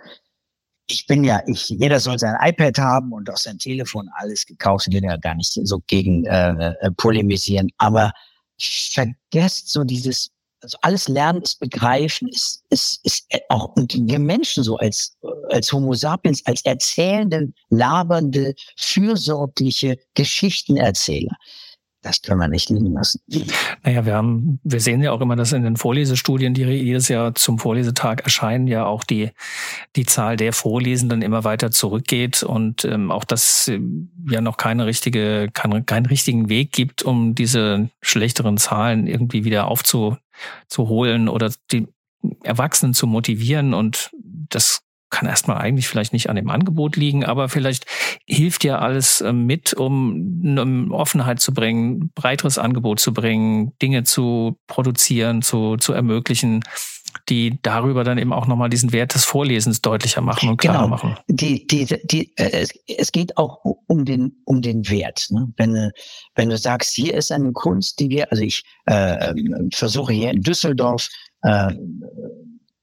ich 0.87 1.07
bin 1.07 1.23
ja, 1.23 1.41
ich, 1.47 1.69
jeder 1.69 1.99
soll 1.99 2.19
sein 2.19 2.35
iPad 2.41 2.77
haben 2.77 3.13
und 3.13 3.29
auch 3.29 3.37
sein 3.37 3.57
Telefon, 3.57 4.09
alles 4.15 4.45
gekauft. 4.45 4.87
Ich 4.87 4.93
will 4.93 5.03
ja 5.03 5.17
gar 5.17 5.35
nicht 5.35 5.51
so 5.63 5.79
gegen 5.87 6.25
äh, 6.25 6.73
äh, 6.81 6.91
polemisieren, 6.97 7.69
aber 7.77 8.11
vergesst 8.59 9.69
so 9.69 9.83
dieses, 9.83 10.29
also 10.61 10.77
alles 10.81 11.07
Lernen 11.07 11.41
ist 11.41 11.59
Begreifen, 11.59 12.27
ist, 12.27 12.63
ist, 12.69 12.99
ist 13.03 13.27
auch, 13.49 13.75
und 13.75 13.93
wir 13.93 14.19
Menschen 14.19 14.63
so 14.63 14.77
als, 14.77 15.17
als 15.49 15.71
Homo 15.71 15.93
sapiens, 15.93 16.45
als 16.45 16.63
erzählende, 16.65 17.51
labernde, 17.69 18.53
fürsorgliche 18.77 19.97
Geschichtenerzähler 20.13 21.35
das 22.01 22.21
können 22.21 22.39
wir 22.39 22.47
nicht 22.47 22.69
liegen 22.69 22.93
lassen. 22.93 23.21
Naja, 23.83 24.05
wir 24.05 24.15
haben, 24.15 24.59
wir 24.63 24.79
sehen 24.79 25.01
ja 25.01 25.11
auch 25.11 25.21
immer, 25.21 25.35
dass 25.35 25.53
in 25.53 25.63
den 25.63 25.77
Vorlesestudien, 25.77 26.53
die 26.53 26.63
jedes 26.63 27.07
Jahr 27.09 27.35
zum 27.35 27.59
Vorlesetag 27.59 28.21
erscheinen, 28.23 28.67
ja 28.67 28.85
auch 28.85 29.03
die, 29.03 29.29
die 29.95 30.05
Zahl 30.05 30.35
der 30.35 30.53
Vorlesenden 30.53 31.21
immer 31.21 31.43
weiter 31.43 31.71
zurückgeht 31.71 32.43
und 32.43 32.85
ähm, 32.85 33.11
auch 33.11 33.23
das 33.23 33.67
äh, 33.67 33.79
ja 34.29 34.41
noch 34.41 34.57
keine 34.57 34.85
richtige, 34.85 35.49
kein, 35.53 35.85
keinen 35.85 36.05
richtigen 36.07 36.49
Weg 36.49 36.71
gibt, 36.71 37.03
um 37.03 37.35
diese 37.35 37.89
schlechteren 38.01 38.57
Zahlen 38.57 39.05
irgendwie 39.07 39.43
wieder 39.43 39.67
aufzuholen 39.67 41.29
oder 41.29 41.51
die 41.71 41.87
Erwachsenen 42.43 42.93
zu 42.93 43.07
motivieren 43.07 43.73
und 43.73 44.11
das 44.49 44.83
kann 45.11 45.27
erstmal 45.27 45.57
eigentlich 45.57 45.87
vielleicht 45.87 46.13
nicht 46.13 46.29
an 46.29 46.35
dem 46.35 46.49
Angebot 46.49 46.95
liegen, 46.95 47.23
aber 47.23 47.49
vielleicht 47.49 47.85
hilft 48.25 48.63
ja 48.63 48.79
alles 48.79 49.21
ähm, 49.21 49.45
mit, 49.45 49.73
um 49.73 50.41
eine 50.43 50.91
Offenheit 50.91 51.39
zu 51.39 51.53
bringen, 51.53 52.11
breiteres 52.15 52.57
Angebot 52.57 52.99
zu 52.99 53.13
bringen, 53.13 53.73
Dinge 53.81 54.03
zu 54.03 54.57
produzieren, 54.67 55.41
zu, 55.41 55.77
zu 55.77 55.93
ermöglichen, 55.93 56.63
die 57.29 57.59
darüber 57.61 58.03
dann 58.03 58.17
eben 58.17 58.33
auch 58.33 58.47
nochmal 58.47 58.69
diesen 58.69 58.93
Wert 58.93 59.13
des 59.13 59.25
Vorlesens 59.25 59.81
deutlicher 59.81 60.21
machen 60.21 60.49
und 60.49 60.57
klarer 60.57 60.83
genau. 60.83 60.87
machen. 60.87 61.17
Die, 61.27 61.67
die, 61.67 61.85
die, 62.05 62.31
äh, 62.37 62.65
es, 62.97 63.11
geht 63.11 63.37
auch 63.37 63.59
um 63.87 64.05
den, 64.05 64.41
um 64.45 64.61
den 64.61 64.89
Wert. 64.89 65.27
Ne? 65.29 65.51
Wenn, 65.57 65.91
wenn 66.35 66.49
du 66.49 66.57
sagst, 66.57 66.95
hier 66.95 67.13
ist 67.13 67.31
eine 67.31 67.51
Kunst, 67.51 67.99
die 67.99 68.09
wir, 68.09 68.31
also 68.31 68.43
ich 68.43 68.63
äh, 68.85 69.29
ähm, 69.29 69.69
versuche 69.73 70.13
hier 70.13 70.31
in 70.31 70.41
Düsseldorf 70.41 71.09
äh, 71.43 71.73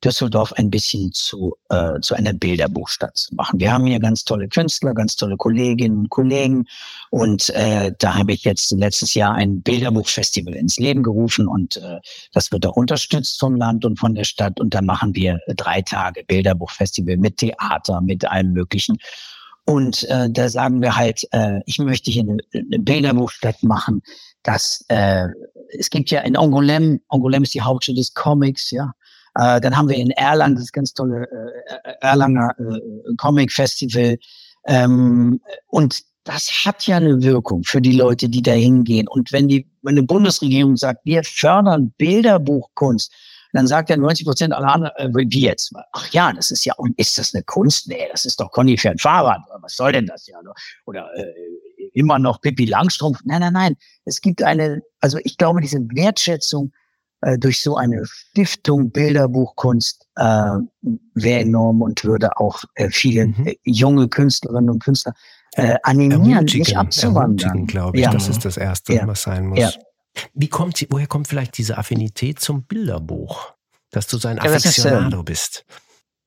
Düsseldorf 0.05 0.53
ein 0.55 0.71
bisschen 0.71 1.13
zu, 1.13 1.57
äh, 1.71 2.01
zu 2.01 2.15
einer 2.15 2.33
Bilderbuchstadt 2.33 3.17
zu 3.17 3.35
machen. 3.35 3.59
Wir 3.59 3.73
haben 3.73 3.87
hier 3.87 3.99
ganz 3.99 4.25
tolle 4.25 4.49
Künstler, 4.49 4.95
ganz 4.95 5.17
tolle 5.17 5.37
Kolleginnen 5.37 5.99
und 5.99 6.11
Kollegen 6.11 6.67
und 7.11 7.49
äh, 7.51 7.93
da 7.99 8.15
habe 8.15 8.33
ich 8.33 8.45
jetzt 8.45 8.71
letztes 8.73 9.15
Jahr 9.15 9.35
ein 9.35 9.63
Bilderbuchfestival 9.63 10.55
ins 10.55 10.79
Leben 10.79 11.03
gerufen 11.03 11.49
und 11.49 11.77
äh, 11.79 11.99
das 12.33 12.53
wird 12.53 12.65
auch 12.67 12.77
unterstützt 12.77 13.41
vom 13.41 13.57
Land 13.57 13.85
und 13.85 13.99
von 13.99 14.15
der 14.15 14.25
Stadt 14.25 14.61
und 14.61 14.75
da 14.75 14.83
machen 14.83 15.15
wir 15.15 15.41
drei 15.57 15.83
Tage 15.83 16.25
Bilderbuchfestival 16.25 17.17
mit 17.17 17.39
Theater, 17.39 18.01
mit 18.01 18.25
allem 18.25 18.53
Möglichen. 18.53 18.99
Und 19.69 20.05
äh, 20.05 20.31
da 20.31 20.49
sagen 20.49 20.81
wir 20.81 20.97
halt, 20.97 21.29
äh, 21.33 21.61
ich 21.67 21.79
möchte 21.79 22.11
hier 22.11 22.23
eine, 22.23 22.39
eine 22.55 22.79
Bilderbuchstadt 22.79 23.63
machen. 23.63 24.01
Das, 24.43 24.83
äh, 24.89 25.27
es 25.79 25.91
gibt 25.91 26.11
ja 26.11 26.23
in 26.23 26.39
Angoulême, 26.39 27.01
Angoulême 27.11 27.43
ist 27.43 27.53
die 27.53 27.61
Hauptstadt 27.61 27.99
des 27.99 28.15
Comics, 28.15 28.71
ja. 28.71 28.95
Äh, 29.39 29.61
dann 29.61 29.77
haben 29.77 29.89
wir 29.89 29.97
in 29.97 30.11
Erlangen 30.11 30.57
das 30.57 30.73
ganz 30.73 30.93
tolle 30.93 31.29
äh, 31.31 31.93
Erlanger 32.01 32.55
äh, 32.59 33.15
Comic 33.17 33.53
Festival. 33.53 34.19
Ähm, 34.67 35.41
und 35.69 36.03
das 36.25 36.51
hat 36.65 36.87
ja 36.87 36.97
eine 36.97 37.23
Wirkung 37.23 37.63
für 37.65 37.81
die 37.81 37.97
Leute, 37.97 38.29
die 38.29 38.43
da 38.43 38.53
hingehen. 38.53 39.07
Und 39.09 39.33
wenn 39.33 39.49
die, 39.49 39.67
wenn 39.83 39.95
eine 39.95 40.03
Bundesregierung 40.03 40.77
sagt, 40.77 41.05
wir 41.05 41.23
fördern 41.23 41.95
Bilderbuchkunst, 41.97 43.13
dann 43.53 43.67
sagt 43.67 43.89
ja 43.91 43.97
90 43.97 44.27
Prozent 44.27 44.53
aller 44.53 44.75
anderen, 44.75 44.97
äh, 44.97 45.09
wie 45.31 45.41
jetzt? 45.41 45.73
Ach 45.93 46.09
ja, 46.11 46.33
das 46.33 46.51
ist 46.51 46.65
ja, 46.65 46.75
und 46.75 46.99
ist 46.99 47.17
das 47.17 47.33
eine 47.33 47.45
Kunst? 47.45 47.89
Nee, 47.89 48.09
das 48.11 48.25
ist 48.25 48.41
doch 48.41 48.51
ein 48.57 48.99
Fahrrad. 48.99 49.41
Was 49.63 49.77
soll 49.77 49.93
denn 49.93 50.07
das 50.07 50.27
ja? 50.27 50.37
Oder 50.85 51.09
äh, 51.17 51.33
immer 51.95 52.19
noch 52.19 52.41
Pippi 52.41 52.65
Langstrumpf? 52.67 53.21
Nein, 53.25 53.41
nein, 53.41 53.53
nein. 53.53 53.77
Es 54.05 54.21
gibt 54.21 54.43
eine, 54.43 54.83
also 55.01 55.19
ich 55.23 55.39
glaube, 55.39 55.61
diese 55.61 55.79
Wertschätzung 55.79 56.73
äh, 57.21 57.39
durch 57.39 57.63
so 57.63 57.77
eine 57.77 58.05
Stiftung 58.07 58.91
Bilderbuchkunst 58.91 60.07
äh, 60.17 60.53
wäre 61.15 61.41
enorm 61.41 61.83
und 61.83 62.05
würde 62.05 62.37
auch 62.39 62.63
äh, 62.75 62.91
viele 62.91 63.29
mhm. 63.29 63.47
Äh, 63.47 63.57
junge 63.65 64.09
Künstlerinnen 64.09 64.71
und 64.71 64.83
Künstler 64.83 65.15
äh, 65.55 65.77
animieren, 65.83 66.45
nicht 66.45 66.77
abzuwandern. 66.77 67.67
glaube 67.67 67.99
ich. 67.99 68.05
Ja. 68.05 68.13
Das 68.13 68.29
ist 68.29 68.45
das 68.45 68.57
Erste, 68.57 68.95
ja. 68.95 69.07
was 69.07 69.23
sein 69.23 69.47
muss. 69.47 69.59
Ja. 69.59 69.73
Wie 70.35 70.49
kommt, 70.49 70.85
woher 70.91 71.07
kommt 71.07 71.29
vielleicht 71.29 71.59
diese 71.59 71.79
Affinität 71.79 72.41
zum 72.41 72.65
Bilderbuch? 72.65 73.55
Dass 73.91 74.07
du 74.07 74.19
so 74.19 74.29
ein 74.29 74.39
Aficionado 74.39 75.23
bist? 75.23 75.65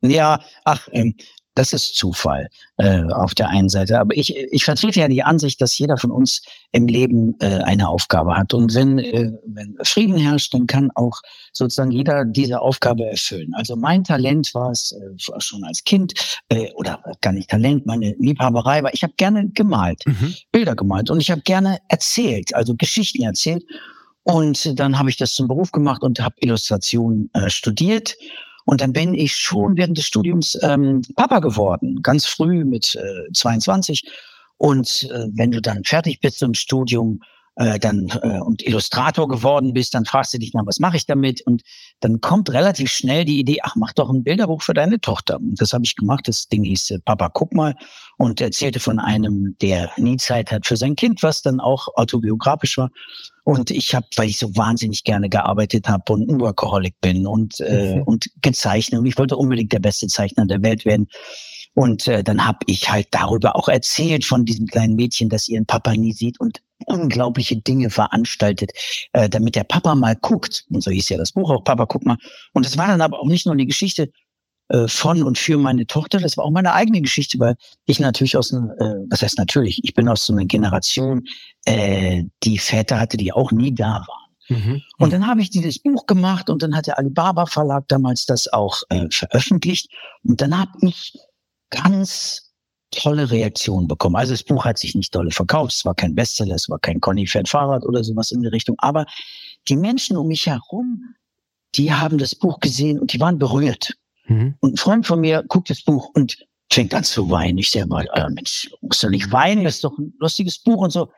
Ja, 0.02 0.40
ach, 0.66 0.88
ähm, 0.92 1.16
das 1.56 1.74
ist 1.74 1.96
Zufall 1.96 2.48
äh, 2.78 3.04
auf 3.04 3.36
der 3.36 3.50
einen 3.50 3.70
Seite. 3.70 4.00
Aber 4.00 4.16
ich, 4.16 4.36
ich 4.36 4.64
vertrete 4.64 5.02
ja 5.02 5.08
die 5.08 5.24
Ansicht, 5.24 5.60
dass 5.62 5.78
jeder 5.78 5.98
von 5.98 6.12
uns 6.12 6.42
im 6.72 6.88
Leben 6.88 7.36
äh, 7.40 7.60
eine 7.64 7.90
Aufgabe 7.90 8.38
hat. 8.38 8.54
Und 8.54 8.74
wenn, 8.74 9.00
äh, 9.00 9.32
wenn 9.46 9.76
Frieden 9.84 10.18
herrscht, 10.18 10.54
dann 10.54 10.68
kann 10.68 10.92
auch 10.96 11.20
sozusagen 11.52 11.92
jeder 11.92 12.24
diese 12.26 12.62
Aufgabe 12.62 13.06
erfüllen. 13.06 13.54
Also 13.54 13.76
mein 13.76 14.04
Talent 14.04 14.54
war 14.54 14.72
es 14.72 14.94
äh, 14.94 15.40
schon 15.40 15.64
als 15.64 15.84
Kind, 15.84 16.14
äh, 16.50 16.72
oder 16.74 17.04
gar 17.20 17.34
nicht 17.34 17.50
Talent, 17.50 17.86
meine 17.86 18.16
Liebhaberei 18.18 18.84
war, 18.84 18.94
ich 18.94 19.04
habe 19.04 19.14
gerne 19.18 19.50
gemalt, 19.50 20.04
mhm. 20.06 20.34
Bilder 20.52 20.76
gemalt 20.76 21.10
und 21.10 21.20
ich 21.20 21.32
habe 21.32 21.42
gerne 21.42 21.80
erzählt, 21.90 22.56
also 22.56 22.76
Geschichten 22.76 23.24
erzählt. 23.24 23.64
Und 24.24 24.80
dann 24.80 25.00
habe 25.00 25.10
ich 25.10 25.18
das 25.18 25.34
zum 25.34 25.48
Beruf 25.48 25.72
gemacht 25.72 26.04
und 26.04 26.20
habe 26.20 26.36
Illustration 26.40 27.30
äh, 27.34 27.50
studiert. 27.50 28.16
Und 28.66 28.82
dann 28.82 28.94
bin 28.94 29.14
ich 29.14 29.36
schon 29.36 29.78
während 29.78 29.98
des 29.98 30.06
Studiums 30.06 30.58
ähm, 30.62 31.02
Papa 31.16 31.40
geworden, 31.40 32.02
ganz 32.02 32.26
früh 32.26 32.64
mit 32.64 32.96
äh, 32.96 33.32
22. 33.34 34.04
Und 34.58 35.10
äh, 35.12 35.28
wenn 35.34 35.52
du 35.52 35.62
dann 35.62 35.84
fertig 35.84 36.20
bist 36.20 36.42
im 36.44 36.54
Studium, 36.54 37.22
äh, 37.56 37.80
dann 37.80 38.08
äh, 38.22 38.40
und 38.40 38.66
Illustrator 38.66 39.28
geworden 39.28 39.74
bist, 39.74 39.94
dann 39.94 40.06
fragst 40.06 40.34
du 40.34 40.38
dich, 40.38 40.52
na, 40.54 40.62
was 40.66 40.80
mache 40.80 40.98
ich 40.98 41.06
damit? 41.06 41.42
Und 41.42 41.64
dann 42.00 42.22
kommt 42.22 42.50
relativ 42.50 42.90
schnell 42.92 43.26
die 43.26 43.40
Idee, 43.40 43.58
ach, 43.62 43.76
mach 43.76 43.92
doch 43.94 44.10
ein 44.10 44.24
Bilderbuch 44.24 44.62
für 44.62 44.74
deine 44.74 45.02
Tochter. 45.02 45.38
Und 45.38 45.60
das 45.60 45.74
habe 45.74 45.84
ich 45.84 45.96
gemacht. 45.96 46.28
Das 46.28 46.48
Ding 46.48 46.64
hieß 46.64 46.92
äh, 46.92 47.00
Papa, 47.00 47.30
guck 47.30 47.54
mal 47.54 47.76
und 48.18 48.40
erzählte 48.40 48.80
von 48.80 49.00
einem, 49.00 49.56
der 49.62 49.92
nie 49.98 50.18
Zeit 50.18 50.52
hat 50.52 50.66
für 50.66 50.78
sein 50.78 50.96
Kind, 50.96 51.24
was 51.24 51.42
dann 51.42 51.60
auch 51.60 51.88
autobiografisch 51.96 52.78
war. 52.78 52.90
Und 53.44 53.72
ich 53.72 53.96
habe, 53.96 54.06
weil 54.16 54.30
ich 54.30 54.38
so 54.38 54.56
wahnsinnig 54.56 55.04
gerne 55.04 55.30
gearbeitet 55.30 55.88
habe 55.88 56.14
und 56.14 56.30
ein 56.30 56.40
Workaholic 56.40 57.00
bin 57.02 57.26
und, 57.26 57.60
äh, 57.60 57.96
mhm. 57.96 58.04
und 58.04 58.30
gezeichnet. 58.42 59.00
Und 59.00 59.06
ich 59.08 59.18
wollte 59.18 59.38
unbedingt 59.38 59.72
der 59.74 59.80
beste 59.80 60.08
Zeichner 60.08 60.46
der 60.46 60.62
Welt 60.62 60.86
werden. 60.86 61.08
Und 61.74 62.08
äh, 62.08 62.24
dann 62.24 62.46
habe 62.46 62.60
ich 62.68 62.92
halt 62.92 63.08
darüber 63.12 63.56
auch 63.56 63.70
erzählt 63.70 64.26
von 64.26 64.46
diesem 64.46 64.68
kleinen 64.68 64.96
Mädchen, 64.96 65.30
das 65.30 65.48
ihren 65.48 65.66
Papa 65.66 65.94
nie 65.96 66.12
sieht 66.12 66.40
und 66.40 66.62
unglaubliche 66.86 67.56
Dinge 67.56 67.90
veranstaltet, 67.90 68.72
äh, 69.14 69.30
damit 69.30 69.56
der 69.56 69.64
Papa 69.64 69.96
mal 69.96 70.16
guckt. 70.16 70.66
Und 70.70 70.84
so 70.84 70.92
hieß 70.92 71.10
ja 71.10 71.18
das 71.18 71.32
Buch 71.32 71.50
auch, 71.50 71.64
Papa, 71.64 71.86
guck 71.86 72.06
mal. 72.06 72.18
Und 72.54 72.66
es 72.66 72.78
war 72.78 72.88
dann 72.88 73.02
aber 73.02 73.20
auch 73.20 73.28
nicht 73.28 73.46
nur 73.46 73.56
die 73.56 73.68
Geschichte 73.68 74.12
äh, 74.72 74.88
von 74.88 75.24
und 75.24 75.38
für 75.38 75.58
meine 75.58 75.86
Tochter, 75.86 76.20
das 76.20 76.38
war 76.38 76.46
auch 76.46 76.52
meine 76.52 76.74
eigene 76.74 77.02
Geschichte, 77.02 77.38
weil 77.40 77.56
ich 77.86 78.00
natürlich 78.00 78.38
aus 78.38 78.54
einer, 78.54 78.74
äh, 78.80 79.06
was 79.10 79.22
heißt 79.22 79.38
natürlich, 79.38 79.84
ich 79.84 79.94
bin 79.94 80.08
aus 80.08 80.26
so 80.26 80.34
einer 80.34 80.46
Generation, 80.46 81.24
äh, 81.66 82.24
die 82.44 82.58
Väter 82.58 83.00
hatte, 83.00 83.18
die 83.18 83.34
auch 83.34 83.52
nie 83.52 83.74
da 83.74 84.06
waren. 84.08 84.32
Mhm. 84.50 84.82
Und 84.98 85.12
dann 85.12 85.28
habe 85.28 85.42
ich 85.42 85.50
dieses 85.50 85.80
Buch 85.80 86.06
gemacht 86.06 86.50
und 86.50 86.64
dann 86.64 86.76
hat 86.76 86.88
der 86.88 86.98
Alibaba 86.98 87.46
Verlag 87.46 87.86
damals 87.90 88.26
das 88.26 88.52
auch 88.52 88.82
äh, 88.90 89.08
veröffentlicht. 89.10 89.90
Und 90.24 90.40
dann 90.40 90.58
habe 90.58 90.72
ich 90.82 91.20
ganz 91.70 92.54
tolle 92.92 93.30
Reaktionen 93.30 93.90
bekommen. 93.90 94.16
Also 94.16 94.34
das 94.34 94.44
Buch 94.44 94.64
hat 94.64 94.78
sich 94.78 94.96
nicht 94.96 95.14
dolle 95.14 95.32
verkauft, 95.32 95.74
es 95.74 95.86
war 95.86 95.96
kein 95.96 96.16
Bestseller, 96.16 96.56
es 96.56 96.70
war 96.70 96.80
kein 96.80 97.00
Conny 97.02 97.28
fährt 97.28 97.50
Fahrrad 97.50 97.86
oder 97.86 98.04
sowas 98.04 98.32
in 98.32 98.42
die 98.42 98.48
Richtung. 98.48 98.76
Aber 98.80 99.06
die 99.68 99.78
Menschen 99.78 100.18
um 100.18 100.28
mich 100.28 100.48
herum, 100.48 101.16
die 101.76 101.94
haben 101.94 102.18
das 102.18 102.36
Buch 102.36 102.60
gesehen 102.60 103.00
und 103.00 103.14
die 103.14 103.20
waren 103.20 103.38
berührt. 103.38 103.94
Mhm. 104.32 104.56
Und 104.60 104.74
ein 104.74 104.78
Freund 104.78 105.06
von 105.06 105.20
mir 105.20 105.44
guckt 105.48 105.70
das 105.70 105.84
Buch 105.84 106.10
und 106.14 106.38
fängt 106.72 106.94
an 106.94 107.04
zu 107.04 107.30
weinen. 107.30 107.58
Ich 107.58 107.72
sage 107.72 107.88
mal, 107.88 108.08
äh, 108.14 108.30
Mensch, 108.30 108.72
musst 108.82 109.04
du 109.04 109.10
nicht 109.10 109.32
weinen, 109.32 109.64
das 109.64 109.76
ist 109.76 109.84
doch 109.84 109.98
ein 109.98 110.14
lustiges 110.20 110.60
Buch 110.60 110.82
und 110.82 110.92
so. 110.92 111.12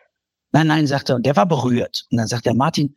Nein, 0.52 0.68
nein, 0.68 0.88
sagt 0.88 1.10
er, 1.10 1.16
und 1.16 1.26
der 1.26 1.36
war 1.36 1.46
berührt. 1.46 2.06
Und 2.12 2.18
dann 2.18 2.28
sagt 2.28 2.46
er, 2.46 2.54
Martin, 2.54 2.96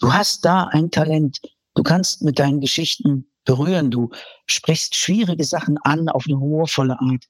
du 0.00 0.12
hast 0.12 0.44
da 0.44 0.64
ein 0.64 0.90
Talent. 0.90 1.40
Du 1.74 1.82
kannst 1.82 2.22
mit 2.22 2.38
deinen 2.38 2.60
Geschichten 2.60 3.26
berühren. 3.44 3.90
Du 3.90 4.10
sprichst 4.46 4.94
schwierige 4.94 5.44
Sachen 5.44 5.78
an 5.78 6.08
auf 6.08 6.24
eine 6.26 6.38
humorvolle 6.38 6.98
Art. 7.00 7.24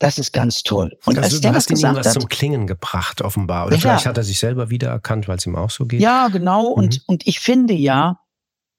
Das 0.00 0.18
ist 0.18 0.32
ganz 0.32 0.62
toll. 0.62 0.96
Und 1.06 1.18
also, 1.18 1.36
als 1.36 1.40
der 1.40 1.50
du 1.50 1.56
hast 1.56 1.70
ihn 1.70 1.76
ihm 1.76 1.96
was 1.96 2.12
zum 2.12 2.28
Klingen 2.28 2.66
gebracht, 2.68 3.20
offenbar. 3.20 3.66
Oder 3.66 3.74
ja, 3.74 3.80
vielleicht 3.80 4.06
hat 4.06 4.16
er 4.16 4.22
sich 4.22 4.38
selber 4.38 4.70
wiedererkannt, 4.70 5.26
weil 5.26 5.38
es 5.38 5.46
ihm 5.46 5.56
auch 5.56 5.70
so 5.70 5.86
geht. 5.86 6.00
Ja, 6.00 6.28
genau. 6.28 6.70
Mhm. 6.70 6.82
Und, 6.82 7.02
und 7.06 7.26
ich 7.26 7.40
finde 7.40 7.74
ja, 7.74 8.20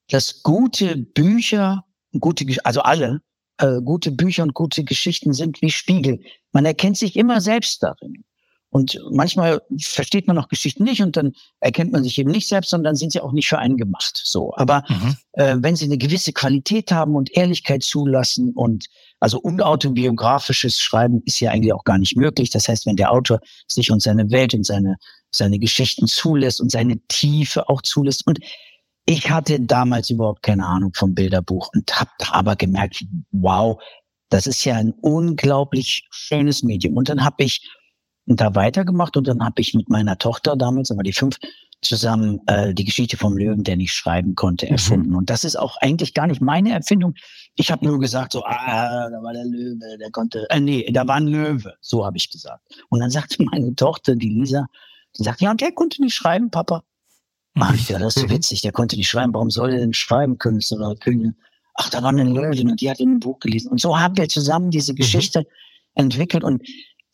dass 0.10 0.44
gute 0.44 0.96
Bücher, 0.96 1.84
gute, 2.20 2.46
also 2.64 2.82
alle, 2.82 3.22
äh, 3.58 3.82
gute 3.82 4.12
Bücher 4.12 4.44
und 4.44 4.54
gute 4.54 4.84
Geschichten 4.84 5.34
sind 5.34 5.62
wie 5.62 5.72
Spiegel. 5.72 6.20
Man 6.52 6.66
erkennt 6.66 6.98
sich 6.98 7.16
immer 7.16 7.42
selbst 7.42 7.84
darin. 7.84 8.24
Und 8.72 9.00
manchmal 9.12 9.62
versteht 9.82 10.28
man 10.28 10.38
auch 10.38 10.48
Geschichten 10.48 10.84
nicht 10.84 11.02
und 11.02 11.18
dann 11.18 11.34
erkennt 11.60 11.92
man 11.92 12.04
sich 12.04 12.20
eben 12.20 12.30
nicht 12.30 12.48
selbst, 12.48 12.70
sondern 12.70 12.96
sind 12.96 13.12
sie 13.12 13.20
auch 13.20 13.32
nicht 13.32 13.50
für 13.50 13.58
einen 13.58 13.78
gemacht. 13.78 14.22
So. 14.24 14.54
Aber 14.56 14.84
mhm. 14.88 15.18
äh, 15.34 15.56
wenn 15.60 15.76
sie 15.76 15.86
eine 15.86 15.98
gewisse 15.98 16.34
Qualität 16.34 16.92
haben 16.92 17.16
und 17.16 17.36
Ehrlichkeit 17.36 17.82
zulassen 17.82 18.54
und 18.54 18.86
also 19.20 19.40
unautobiografisches 19.40 20.80
Schreiben 20.80 21.24
ist 21.26 21.40
ja 21.40 21.50
eigentlich 21.50 21.74
auch 21.74 21.84
gar 21.84 21.98
nicht 21.98 22.16
möglich. 22.16 22.52
Das 22.52 22.68
heißt, 22.68 22.86
wenn 22.86 22.96
der 22.96 23.12
Autor 23.12 23.40
sich 23.68 23.90
und 23.90 24.04
seine 24.04 24.30
Welt 24.30 24.54
und 24.54 24.66
seine, 24.66 24.98
seine 25.32 25.58
Geschichten 25.58 26.06
zulässt 26.06 26.62
und 26.62 26.72
seine 26.72 27.00
Tiefe 27.08 27.70
auch 27.70 27.82
zulässt. 27.82 28.28
Und 28.28 28.40
ich 29.10 29.28
hatte 29.32 29.60
damals 29.60 30.12
überhaupt 30.12 30.44
keine 30.44 30.68
Ahnung 30.68 30.92
vom 30.94 31.16
Bilderbuch 31.16 31.72
und 31.74 32.00
habe 32.00 32.12
da 32.20 32.28
aber 32.34 32.56
gemerkt, 32.56 33.04
wow, 33.32 33.82
das 34.30 34.46
ist 34.46 34.64
ja 34.66 34.76
ein 34.76 34.94
unglaublich 35.02 36.08
schönes 36.12 36.62
Medium. 36.62 36.96
Und 36.96 37.10
dann 37.10 37.26
habe 37.26 37.44
ich 37.44 37.68
da 38.28 38.54
weitergemacht 38.54 39.18
und 39.18 39.28
dann 39.28 39.44
habe 39.44 39.62
ich 39.62 39.74
mit 39.74 39.90
meiner 39.90 40.20
Tochter 40.20 40.56
damals, 40.56 40.92
aber 40.92 41.02
die 41.02 41.14
fünf, 41.14 41.38
zusammen 41.82 42.40
äh, 42.46 42.72
die 42.76 42.84
Geschichte 42.84 43.18
vom 43.18 43.36
Löwen, 43.36 43.64
der 43.64 43.78
nicht 43.78 43.94
schreiben 43.94 44.36
konnte, 44.36 44.68
mhm. 44.68 44.74
erfunden. 44.74 45.10
Mhm. 45.10 45.16
Und 45.16 45.32
das 45.32 45.44
ist 45.44 45.56
auch 45.56 45.78
eigentlich 45.78 46.14
gar 46.14 46.28
nicht 46.28 46.42
meine 46.42 46.72
Erfindung. 46.72 47.16
Ich 47.56 47.72
habe 47.72 47.88
nur 47.88 48.00
gesagt, 48.00 48.34
so, 48.34 48.44
ah, 48.46 49.10
da 49.10 49.24
war 49.24 49.34
der 49.34 49.46
Löwe, 49.46 49.98
der 50.00 50.12
konnte, 50.12 50.46
äh, 50.52 50.60
nee, 50.60 50.88
da 50.92 51.08
war 51.08 51.16
ein 51.16 51.26
Löwe, 51.26 51.74
so 51.82 52.06
habe 52.06 52.18
ich 52.18 52.30
gesagt. 52.30 52.64
Und 52.90 53.00
dann 53.00 53.10
sagte 53.10 53.44
meine 53.52 53.74
Tochter, 53.74 54.16
die 54.16 54.30
Lisa, 54.30 54.68
die 55.18 55.24
sagt, 55.24 55.42
ja, 55.42 55.50
und 55.50 55.62
der 55.62 55.72
konnte 55.72 56.00
nicht 56.04 56.14
schreiben, 56.14 56.52
Papa. 56.52 56.84
Ach, 57.60 57.74
ich, 57.74 57.90
ja, 57.90 58.00
das 58.00 58.16
ist 58.16 58.22
so 58.24 58.30
witzig, 58.30 58.62
der 58.62 58.72
konnte 58.72 58.96
nicht 58.96 59.10
schreiben. 59.10 59.34
Warum 59.34 59.50
soll 59.50 59.74
er 59.74 59.80
denn 59.80 59.94
schreiben 59.94 60.38
können? 60.38 60.60
Oder 60.72 60.96
Königin? 60.96 61.36
Ach, 61.76 61.90
da 61.90 62.04
war 62.04 62.10
eine 62.10 62.24
Löwin 62.24 62.70
und 62.70 62.82
die 62.82 62.90
hat 62.90 63.00
in 63.00 63.10
einem 63.10 63.20
Buch 63.20 63.40
gelesen. 63.40 63.72
Und 63.72 63.80
so 63.80 63.98
haben 63.98 64.18
wir 64.18 64.28
zusammen 64.28 64.72
diese 64.72 64.94
mhm. 64.94 64.98
Geschichte 64.98 65.48
entwickelt. 65.96 66.44
Und 66.44 66.62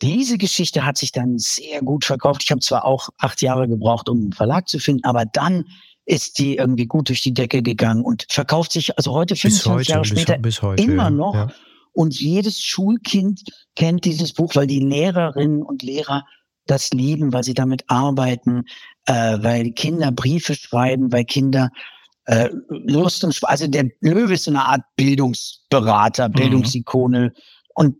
diese 0.02 0.38
Geschichte 0.38 0.84
hat 0.84 0.98
sich 0.98 1.12
dann 1.12 1.38
sehr 1.38 1.80
gut 1.82 2.04
verkauft. 2.04 2.42
Ich 2.44 2.50
habe 2.50 2.60
zwar 2.60 2.84
auch 2.84 3.08
acht 3.18 3.40
Jahre 3.42 3.68
gebraucht, 3.68 4.08
um 4.08 4.18
einen 4.18 4.32
Verlag 4.32 4.68
zu 4.68 4.78
finden, 4.78 5.04
aber 5.04 5.24
dann 5.24 5.64
ist 6.04 6.38
die 6.38 6.56
irgendwie 6.56 6.86
gut 6.86 7.08
durch 7.08 7.22
die 7.22 7.34
Decke 7.34 7.62
gegangen 7.62 8.04
und 8.04 8.26
verkauft 8.30 8.72
sich, 8.72 8.96
also 8.96 9.12
heute, 9.12 9.34
25 9.34 9.72
heute, 9.72 9.90
Jahre 9.90 10.04
später, 10.04 10.38
bis, 10.38 10.56
bis 10.56 10.62
heute, 10.62 10.82
immer 10.82 11.10
noch. 11.10 11.34
Ja. 11.34 11.48
Und 11.92 12.20
jedes 12.20 12.60
Schulkind 12.60 13.42
kennt 13.74 14.04
dieses 14.04 14.32
Buch, 14.34 14.54
weil 14.54 14.66
die 14.66 14.80
Lehrerinnen 14.80 15.62
und 15.62 15.82
Lehrer 15.82 16.24
das 16.66 16.90
lieben, 16.90 17.32
weil 17.32 17.42
sie 17.42 17.54
damit 17.54 17.84
arbeiten, 17.88 18.64
äh, 19.06 19.38
weil 19.40 19.72
Kinder 19.72 20.12
Briefe 20.12 20.54
schreiben, 20.54 21.12
weil 21.12 21.24
Kinder 21.24 21.70
äh, 22.26 22.50
Lust 22.68 23.24
und 23.24 23.34
Spaß. 23.34 23.50
Also 23.50 23.66
der 23.68 23.88
Löwe 24.00 24.34
ist 24.34 24.44
so 24.44 24.50
eine 24.50 24.64
Art 24.64 24.82
Bildungsberater, 24.96 26.28
mhm. 26.28 26.32
Bildungsikone. 26.32 27.20
Mhm. 27.20 27.32
Und 27.74 27.96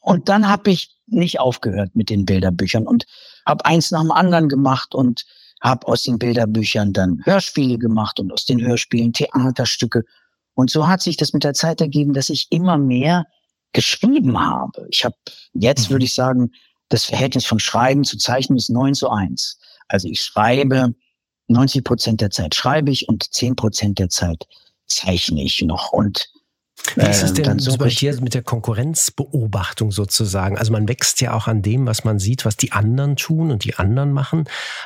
und 0.00 0.28
dann 0.28 0.48
habe 0.48 0.70
ich 0.70 0.94
nicht 1.06 1.40
aufgehört 1.40 1.96
mit 1.96 2.10
den 2.10 2.26
Bilderbüchern 2.26 2.86
und 2.86 3.06
habe 3.46 3.64
eins 3.64 3.90
nach 3.90 4.02
dem 4.02 4.10
anderen 4.10 4.48
gemacht 4.50 4.94
und 4.94 5.24
habe 5.62 5.86
aus 5.86 6.02
den 6.02 6.18
Bilderbüchern 6.18 6.92
dann 6.92 7.22
Hörspiele 7.24 7.78
gemacht 7.78 8.20
und 8.20 8.30
aus 8.30 8.44
den 8.44 8.60
Hörspielen 8.60 9.14
Theaterstücke. 9.14 10.04
Und 10.52 10.70
so 10.70 10.86
hat 10.86 11.00
sich 11.00 11.16
das 11.16 11.32
mit 11.32 11.42
der 11.42 11.54
Zeit 11.54 11.80
ergeben, 11.80 12.12
dass 12.12 12.28
ich 12.28 12.48
immer 12.50 12.76
mehr 12.76 13.24
geschrieben 13.72 14.38
habe. 14.38 14.86
Ich 14.90 15.06
habe 15.06 15.16
jetzt, 15.54 15.88
mhm. 15.88 15.94
würde 15.94 16.04
ich 16.04 16.14
sagen, 16.14 16.52
das 16.90 17.06
Verhältnis 17.06 17.46
von 17.46 17.58
Schreiben 17.58 18.04
zu 18.04 18.18
Zeichnen 18.18 18.58
ist 18.58 18.68
9 18.68 18.92
zu 18.92 19.08
1. 19.08 19.58
Also 19.88 20.08
ich 20.08 20.20
schreibe 20.22 20.94
90 21.48 21.84
Prozent 21.84 22.20
der 22.20 22.30
Zeit 22.30 22.54
schreibe 22.54 22.90
ich 22.90 23.08
und 23.08 23.32
10 23.32 23.56
Prozent 23.56 23.98
der 23.98 24.08
Zeit 24.08 24.46
zeichne 24.86 25.42
ich 25.42 25.60
noch. 25.62 25.92
Und 25.92 26.28
wie 26.96 27.06
ist 27.06 27.22
es 27.22 27.30
ähm, 27.30 27.44
denn 27.44 27.58
so 27.58 27.76
bei 27.76 27.88
dir 27.88 28.20
mit 28.20 28.34
der 28.34 28.42
Konkurrenzbeobachtung 28.42 29.90
sozusagen? 29.90 30.58
Also 30.58 30.72
man 30.72 30.88
wächst 30.88 31.20
ja 31.20 31.32
auch 31.32 31.48
an 31.48 31.62
dem, 31.62 31.86
was 31.86 32.04
man 32.04 32.18
sieht, 32.18 32.44
was 32.44 32.56
die 32.56 32.72
anderen 32.72 33.16
tun 33.16 33.50
und 33.50 33.64
die 33.64 33.74
anderen 33.76 34.12
machen. 34.12 34.44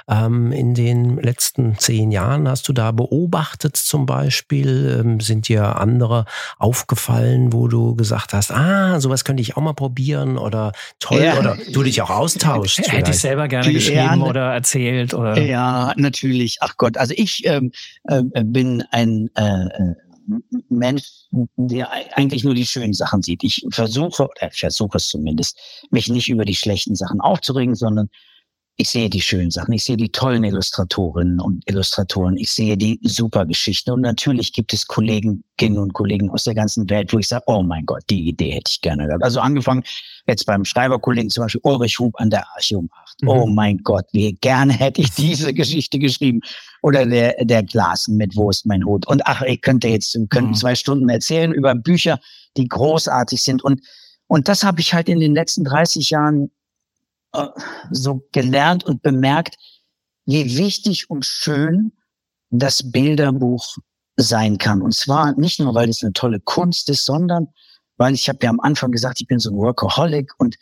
Ähm, 0.08 0.52
in 0.52 0.74
den 0.74 1.18
letzten 1.18 1.78
zehn 1.78 2.10
Jahren 2.10 2.48
hast 2.48 2.68
du 2.68 2.72
da 2.72 2.92
beobachtet 2.92 3.76
zum 3.76 4.06
Beispiel, 4.06 5.00
ähm, 5.00 5.20
sind 5.20 5.48
dir 5.48 5.76
andere 5.76 6.24
aufgefallen, 6.58 7.52
wo 7.52 7.68
du 7.68 7.94
gesagt 7.94 8.32
hast, 8.32 8.52
ah, 8.52 9.00
sowas 9.00 9.24
könnte 9.24 9.42
ich 9.42 9.56
auch 9.56 9.62
mal 9.62 9.74
probieren 9.74 10.38
oder 10.38 10.72
toll 11.00 11.22
ja. 11.22 11.38
oder 11.38 11.58
du 11.72 11.82
dich 11.82 12.00
auch 12.00 12.10
austauschst. 12.10 12.90
Hätte 12.90 13.10
ich 13.10 13.18
selber 13.18 13.48
gerne 13.48 13.72
geschrieben 13.72 13.98
ja, 13.98 14.16
oder 14.16 14.52
erzählt 14.52 15.14
oder. 15.14 15.38
Ja, 15.38 15.92
natürlich. 15.96 16.58
Ach 16.60 16.76
Gott, 16.76 16.96
also 16.96 17.14
ich 17.16 17.42
ähm, 17.44 17.72
äh, 18.04 18.22
bin 18.44 18.84
ein 18.90 19.30
äh, 19.34 19.42
äh 19.42 19.94
Mensch, 20.68 21.26
der 21.56 21.90
eigentlich 22.16 22.44
nur 22.44 22.54
die 22.54 22.66
schönen 22.66 22.94
Sachen 22.94 23.22
sieht. 23.22 23.42
Ich 23.44 23.66
versuche, 23.70 24.24
oder 24.24 24.50
ich 24.52 24.60
versuche 24.60 24.98
es 24.98 25.08
zumindest, 25.08 25.58
mich 25.90 26.08
nicht 26.08 26.28
über 26.28 26.44
die 26.44 26.54
schlechten 26.56 26.94
Sachen 26.94 27.20
aufzuregen, 27.20 27.74
sondern 27.74 28.10
ich 28.80 28.90
sehe 28.90 29.10
die 29.10 29.20
schönen 29.20 29.50
Sachen, 29.50 29.72
ich 29.72 29.84
sehe 29.84 29.96
die 29.96 30.10
tollen 30.10 30.44
Illustratorinnen 30.44 31.40
und 31.40 31.68
Illustratoren, 31.68 32.36
ich 32.36 32.52
sehe 32.52 32.76
die 32.76 33.00
super 33.02 33.44
Geschichten 33.44 33.90
und 33.90 34.02
natürlich 34.02 34.52
gibt 34.52 34.72
es 34.72 34.86
Kolleginnen 34.86 35.42
und 35.58 35.92
Kollegen 35.94 36.30
aus 36.30 36.44
der 36.44 36.54
ganzen 36.54 36.88
Welt, 36.88 37.12
wo 37.12 37.18
ich 37.18 37.26
sage, 37.26 37.42
oh 37.48 37.64
mein 37.64 37.84
Gott, 37.86 38.04
die 38.08 38.28
Idee 38.28 38.52
hätte 38.52 38.70
ich 38.70 38.80
gerne 38.80 39.08
gehabt. 39.08 39.24
Also 39.24 39.40
angefangen 39.40 39.82
jetzt 40.28 40.46
beim 40.46 40.64
Schreiberkollegen 40.64 41.28
zum 41.28 41.42
Beispiel 41.42 41.60
Ulrich 41.64 41.98
Hub 41.98 42.14
an 42.20 42.30
der 42.30 42.46
Archium 42.54 42.88
8. 43.02 43.22
Mhm. 43.22 43.28
Oh 43.28 43.46
mein 43.46 43.78
Gott, 43.78 44.06
wie 44.12 44.32
gerne 44.34 44.72
hätte 44.72 45.00
ich 45.00 45.10
diese 45.10 45.52
Geschichte 45.52 45.98
geschrieben. 45.98 46.40
Oder 46.80 47.04
der, 47.04 47.44
der 47.44 47.64
Glasen 47.64 48.16
mit 48.16 48.36
Wo 48.36 48.48
ist 48.48 48.64
mein 48.64 48.84
Hut? 48.84 49.08
Und 49.08 49.26
ach, 49.26 49.42
ich 49.42 49.60
könnte 49.60 49.88
jetzt, 49.88 50.16
könnten 50.30 50.50
mhm. 50.50 50.54
zwei 50.54 50.76
Stunden 50.76 51.08
erzählen 51.08 51.52
über 51.52 51.74
Bücher, 51.74 52.20
die 52.56 52.68
großartig 52.68 53.42
sind 53.42 53.64
und 53.64 53.80
und 54.30 54.46
das 54.46 54.62
habe 54.62 54.82
ich 54.82 54.92
halt 54.92 55.08
in 55.08 55.20
den 55.20 55.34
letzten 55.34 55.64
30 55.64 56.10
Jahren 56.10 56.50
so 57.90 58.26
gelernt 58.32 58.84
und 58.84 59.02
bemerkt, 59.02 59.56
wie 60.26 60.56
wichtig 60.56 61.10
und 61.10 61.24
schön 61.24 61.92
das 62.50 62.90
Bilderbuch 62.90 63.76
sein 64.16 64.58
kann. 64.58 64.82
Und 64.82 64.94
zwar 64.94 65.34
nicht 65.38 65.60
nur, 65.60 65.74
weil 65.74 65.88
es 65.88 66.02
eine 66.02 66.12
tolle 66.12 66.40
Kunst 66.40 66.88
ist, 66.88 67.04
sondern 67.04 67.48
weil 67.96 68.14
ich 68.14 68.28
habe 68.28 68.38
ja 68.42 68.50
am 68.50 68.60
Anfang 68.60 68.92
gesagt, 68.92 69.20
ich 69.20 69.26
bin 69.26 69.38
so 69.38 69.50
ein 69.50 69.56
Workaholic 69.56 70.32
und 70.38 70.56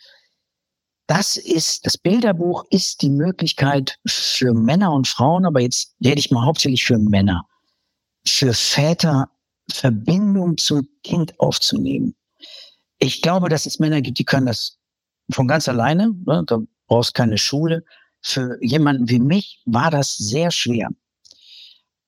das 1.06 1.36
ist, 1.36 1.86
das 1.86 1.96
Bilderbuch 1.96 2.64
ist 2.70 3.02
die 3.02 3.10
Möglichkeit 3.10 3.98
für 4.06 4.52
Männer 4.54 4.92
und 4.92 5.06
Frauen, 5.06 5.46
aber 5.46 5.60
jetzt 5.60 5.94
rede 6.04 6.18
ich 6.18 6.30
mal 6.30 6.44
hauptsächlich 6.44 6.84
für 6.84 6.98
Männer, 6.98 7.46
für 8.26 8.52
Väter 8.52 9.30
Verbindung 9.70 10.56
zum 10.56 10.88
Kind 11.02 11.38
aufzunehmen. 11.38 12.14
Ich 12.98 13.22
glaube, 13.22 13.48
dass 13.48 13.66
es 13.66 13.78
Männer 13.78 14.00
gibt, 14.00 14.18
die 14.18 14.24
können 14.24 14.46
das 14.46 14.78
von 15.30 15.48
ganz 15.48 15.68
alleine. 15.68 16.14
Ne? 16.26 16.44
Da 16.46 16.58
brauchst 16.86 17.14
keine 17.14 17.38
Schule. 17.38 17.84
für 18.20 18.58
jemanden 18.60 19.08
wie 19.08 19.20
mich 19.20 19.62
war 19.66 19.90
das 19.90 20.16
sehr 20.16 20.50
schwer. 20.50 20.88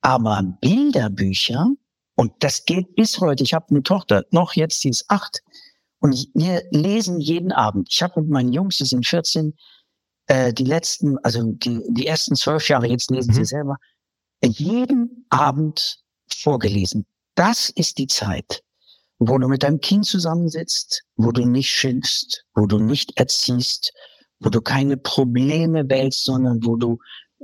Aber 0.00 0.42
Bilderbücher, 0.60 1.68
und 2.16 2.32
das 2.40 2.64
geht 2.64 2.94
bis 2.96 3.20
heute, 3.20 3.44
ich 3.44 3.54
habe 3.54 3.66
eine 3.70 3.82
Tochter, 3.82 4.24
noch 4.30 4.54
jetzt, 4.54 4.80
sie 4.80 4.88
ist 4.88 5.04
acht, 5.08 5.42
und 6.00 6.28
wir 6.34 6.62
lesen 6.70 7.20
jeden 7.20 7.52
Abend. 7.52 7.88
Ich 7.90 8.02
habe 8.02 8.20
mit 8.20 8.30
meinen 8.30 8.52
Jungs, 8.52 8.76
die 8.76 8.84
sind 8.84 9.06
14, 9.06 9.54
äh, 10.26 10.52
die 10.52 10.64
letzten, 10.64 11.18
also 11.18 11.42
die, 11.44 11.82
die 11.88 12.06
ersten 12.06 12.36
zwölf 12.36 12.68
Jahre, 12.68 12.86
jetzt 12.86 13.10
lesen 13.10 13.30
mhm. 13.30 13.34
sie 13.34 13.44
selber, 13.44 13.76
jeden 14.42 15.26
Abend 15.30 16.00
vorgelesen. 16.28 17.06
Das 17.34 17.70
ist 17.70 17.98
die 17.98 18.06
Zeit, 18.06 18.62
wo 19.18 19.38
du 19.38 19.48
mit 19.48 19.62
deinem 19.62 19.80
Kind 19.80 20.06
zusammensitzt, 20.06 21.04
wo 21.16 21.32
du 21.32 21.44
nicht 21.44 21.70
schimpfst, 21.70 22.44
wo 22.54 22.66
du 22.66 22.78
nicht 22.78 23.18
erziehst, 23.18 23.92
wo 24.40 24.50
du 24.50 24.60
keine 24.60 24.96
Probleme 24.96 25.88
wählst, 25.88 26.24
sondern 26.24 26.64
wo 26.64 26.76
du 26.76 26.98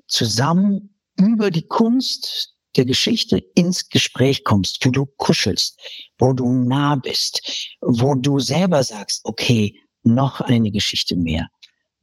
zusammen 0.07 0.95
über 1.19 1.51
die 1.51 1.67
Kunst 1.67 2.55
der 2.77 2.85
Geschichte 2.85 3.39
ins 3.55 3.89
Gespräch 3.89 4.45
kommst, 4.45 4.85
wo 4.85 4.91
du 4.91 5.07
kuschelst, 5.17 5.79
wo 6.19 6.33
du 6.33 6.53
nah 6.53 6.97
bist, 6.97 7.77
wo 7.81 8.15
du 8.15 8.39
selber 8.39 8.83
sagst, 8.83 9.21
okay, 9.25 9.79
noch 10.03 10.41
eine 10.41 10.71
Geschichte 10.71 11.17
mehr. 11.17 11.49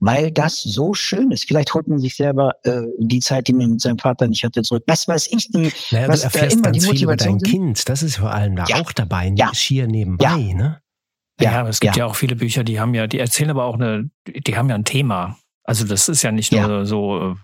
Weil 0.03 0.31
das 0.31 0.61
so 0.63 0.95
schön 0.95 1.29
ist. 1.29 1.45
Vielleicht 1.47 1.75
holt 1.75 1.87
man 1.87 1.99
sich 1.99 2.15
selber 2.15 2.55
äh, 2.63 2.81
die 2.97 3.19
Zeit, 3.19 3.47
die 3.47 3.53
man 3.53 3.69
mit 3.69 3.81
seinem 3.81 3.99
Vater 3.99 4.27
nicht 4.27 4.43
hatte, 4.43 4.63
zurück. 4.63 4.83
Was 4.87 5.07
weiß 5.07 5.27
ich, 5.31 5.49
die, 5.51 5.71
naja, 5.91 6.07
was 6.07 6.21
du 6.21 6.25
erfährst 6.25 6.55
immer 6.55 6.63
ganz 6.63 6.83
die 6.83 6.89
viel 6.89 7.03
über 7.03 7.15
dein 7.15 7.39
sind. 7.39 7.43
Kind. 7.43 7.87
Das 7.87 8.01
ist 8.01 8.17
vor 8.17 8.31
allem 8.31 8.55
da 8.55 8.65
ja. 8.67 8.77
auch 8.77 8.91
dabei, 8.91 9.31
ja. 9.35 9.53
schier 9.53 9.85
nebenbei, 9.85 10.25
ja. 10.25 10.55
ne? 10.55 10.81
Ja, 11.39 11.51
ja, 11.51 11.67
es 11.67 11.79
gibt 11.79 11.95
ja. 11.95 12.05
ja 12.05 12.09
auch 12.09 12.15
viele 12.15 12.35
Bücher, 12.35 12.63
die 12.63 12.79
haben 12.79 12.93
ja, 12.93 13.07
die 13.07 13.19
erzählen 13.19 13.49
aber 13.51 13.65
auch 13.65 13.75
eine, 13.75 14.09
die 14.27 14.57
haben 14.57 14.69
ja 14.69 14.75
ein 14.75 14.85
Thema. 14.85 15.37
Also 15.71 15.85
das 15.85 16.09
ist 16.09 16.21
ja 16.21 16.33
nicht 16.33 16.51
nur 16.51 16.69
ja. 16.69 16.83
so, 16.83 17.37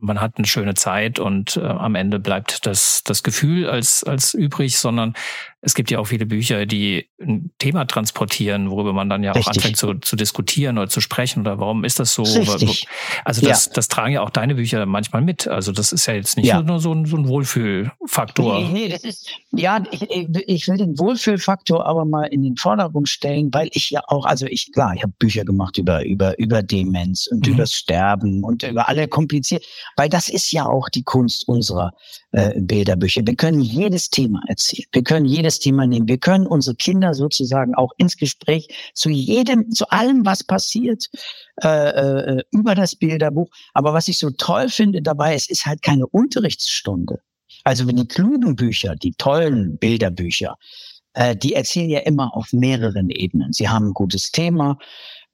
man 0.00 0.20
hat 0.20 0.36
eine 0.36 0.48
schöne 0.48 0.74
Zeit 0.74 1.20
und 1.20 1.58
äh, 1.58 1.60
am 1.60 1.94
Ende 1.94 2.18
bleibt 2.18 2.66
das, 2.66 3.04
das 3.04 3.22
Gefühl 3.22 3.70
als, 3.70 4.02
als 4.02 4.34
übrig, 4.34 4.78
sondern 4.78 5.14
es 5.60 5.74
gibt 5.74 5.90
ja 5.90 5.98
auch 5.98 6.06
viele 6.06 6.24
Bücher, 6.24 6.66
die 6.66 7.08
ein 7.20 7.50
Thema 7.58 7.84
transportieren, 7.84 8.70
worüber 8.70 8.92
man 8.92 9.08
dann 9.08 9.24
ja 9.24 9.32
Richtig. 9.32 9.50
auch 9.50 9.56
anfängt 9.56 9.76
zu, 9.76 9.94
zu 9.94 10.14
diskutieren 10.14 10.78
oder 10.78 10.88
zu 10.88 11.00
sprechen 11.00 11.40
oder 11.40 11.58
warum 11.58 11.82
ist 11.82 11.98
das 11.98 12.14
so? 12.14 12.22
Richtig. 12.22 12.86
Also 13.24 13.46
das, 13.46 13.66
ja. 13.66 13.72
das 13.74 13.88
tragen 13.88 14.12
ja 14.12 14.22
auch 14.22 14.30
deine 14.30 14.54
Bücher 14.54 14.86
manchmal 14.86 15.22
mit. 15.22 15.48
Also 15.48 15.72
das 15.72 15.92
ist 15.92 16.06
ja 16.06 16.14
jetzt 16.14 16.36
nicht 16.36 16.46
ja. 16.46 16.62
nur 16.62 16.78
so 16.78 16.92
ein, 16.92 17.06
so 17.06 17.16
ein 17.16 17.26
Wohlfühlfaktor. 17.26 18.60
Nee, 18.60 18.68
nee, 18.72 18.88
das 18.88 19.02
ist, 19.02 19.30
ja, 19.50 19.82
ich, 19.90 20.02
ich 20.10 20.68
will 20.68 20.76
den 20.76 20.96
Wohlfühlfaktor 20.96 21.84
aber 21.86 22.04
mal 22.04 22.24
in 22.26 22.42
den 22.42 22.56
Vordergrund 22.56 23.08
stellen, 23.08 23.52
weil 23.52 23.68
ich 23.72 23.90
ja 23.90 24.02
auch, 24.06 24.26
also 24.26 24.46
ich, 24.46 24.70
klar, 24.72 24.94
ich 24.94 25.02
habe 25.02 25.12
Bücher 25.18 25.44
gemacht 25.44 25.76
über, 25.76 26.04
über, 26.04 26.38
über 26.38 26.62
Demenz 26.62 27.26
und 27.26 27.46
mhm. 27.46 27.54
über 27.54 27.66
Sterben 27.72 28.44
und 28.44 28.62
über 28.62 28.88
alle 28.88 29.08
kompliziert, 29.08 29.64
weil 29.96 30.08
das 30.08 30.28
ist 30.28 30.52
ja 30.52 30.66
auch 30.66 30.88
die 30.88 31.02
Kunst 31.02 31.48
unserer 31.48 31.92
äh, 32.32 32.60
Bilderbücher. 32.60 33.22
Wir 33.24 33.36
können 33.36 33.60
jedes 33.60 34.10
Thema 34.10 34.42
erzählen. 34.48 34.86
Wir 34.92 35.02
können 35.02 35.26
jedes 35.26 35.58
Thema 35.58 35.86
nehmen. 35.86 36.08
Wir 36.08 36.18
können 36.18 36.46
unsere 36.46 36.76
Kinder 36.76 37.14
sozusagen 37.14 37.74
auch 37.74 37.92
ins 37.96 38.16
Gespräch 38.16 38.68
zu 38.94 39.10
jedem, 39.10 39.70
zu 39.70 39.88
allem, 39.90 40.24
was 40.26 40.44
passiert, 40.44 41.06
äh, 41.62 41.68
äh, 41.68 42.42
über 42.50 42.74
das 42.74 42.96
Bilderbuch. 42.96 43.48
Aber 43.74 43.92
was 43.92 44.08
ich 44.08 44.18
so 44.18 44.30
toll 44.30 44.68
finde 44.68 45.02
dabei, 45.02 45.34
es 45.34 45.48
ist 45.48 45.66
halt 45.66 45.82
keine 45.82 46.06
Unterrichtsstunde. 46.06 47.20
Also 47.64 47.86
wenn 47.86 47.96
die 47.96 48.08
klugen 48.08 48.56
Bücher, 48.56 48.94
die 48.94 49.12
tollen 49.12 49.78
Bilderbücher, 49.78 50.56
äh, 51.14 51.36
die 51.36 51.54
erzählen 51.54 51.90
ja 51.90 52.00
immer 52.00 52.34
auf 52.36 52.52
mehreren 52.52 53.10
Ebenen. 53.10 53.52
Sie 53.52 53.68
haben 53.68 53.88
ein 53.88 53.94
gutes 53.94 54.30
Thema 54.30 54.78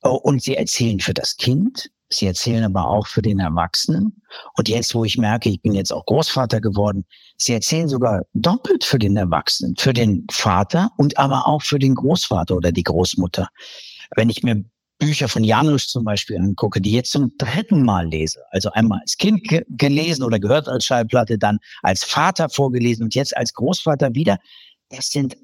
äh, 0.03 0.09
und 0.09 0.42
sie 0.42 0.57
erzählen 0.57 1.01
für 1.01 1.14
das 1.14 1.37
Kind, 1.37 1.90
Sie 2.11 2.27
erzählen 2.27 2.64
aber 2.64 2.88
auch 2.88 3.07
für 3.07 3.23
den 3.23 3.38
Erwachsenen. 3.38 4.23
Und 4.57 4.69
jetzt, 4.69 4.95
wo 4.95 5.05
ich 5.05 5.19
merke, 5.19 5.49
ich 5.49 5.62
bin 5.62 5.73
jetzt 5.73 5.93
auch 5.93 6.05
Großvater 6.07 6.61
geworden, 6.61 7.05
sie 7.37 7.55
erzählen 7.55 7.88
sogar 7.88 8.23
doppelt 8.35 8.85
für 8.85 8.99
den 8.99 9.17
Erwachsenen, 9.17 9.75
für 9.77 9.93
den 9.93 10.27
Vater 10.31 10.90
und 10.97 11.19
aber 11.19 11.49
auch 11.49 11.62
für 11.62 11.79
den 11.79 11.95
Großvater 11.95 12.57
oder 12.57 12.73
die 12.73 12.83
Großmutter. 12.83 13.49
Wenn 14.17 14.31
ich 14.31 14.43
mir 14.43 14.64
Bücher 14.99 15.29
von 15.29 15.43
Janusz 15.43 15.88
zum 15.88 16.05
Beispiel 16.05 16.37
angucke, 16.37 16.81
die 16.81 16.93
jetzt 16.93 17.11
zum 17.11 17.33
dritten 17.37 17.83
Mal 17.83 18.07
lese, 18.07 18.40
also 18.51 18.71
einmal 18.71 19.01
als 19.01 19.17
Kind 19.17 19.43
ge 19.45 19.64
gelesen 19.69 20.23
oder 20.23 20.38
gehört 20.38 20.69
als 20.69 20.85
Schallplatte, 20.85 21.37
dann 21.37 21.59
als 21.83 22.05
Vater 22.05 22.49
vorgelesen 22.49 23.05
und 23.05 23.14
jetzt 23.14 23.37
als 23.37 23.53
Großvater 23.55 24.14
wieder, 24.14 24.38
das 24.90 25.09
sind 25.09 25.37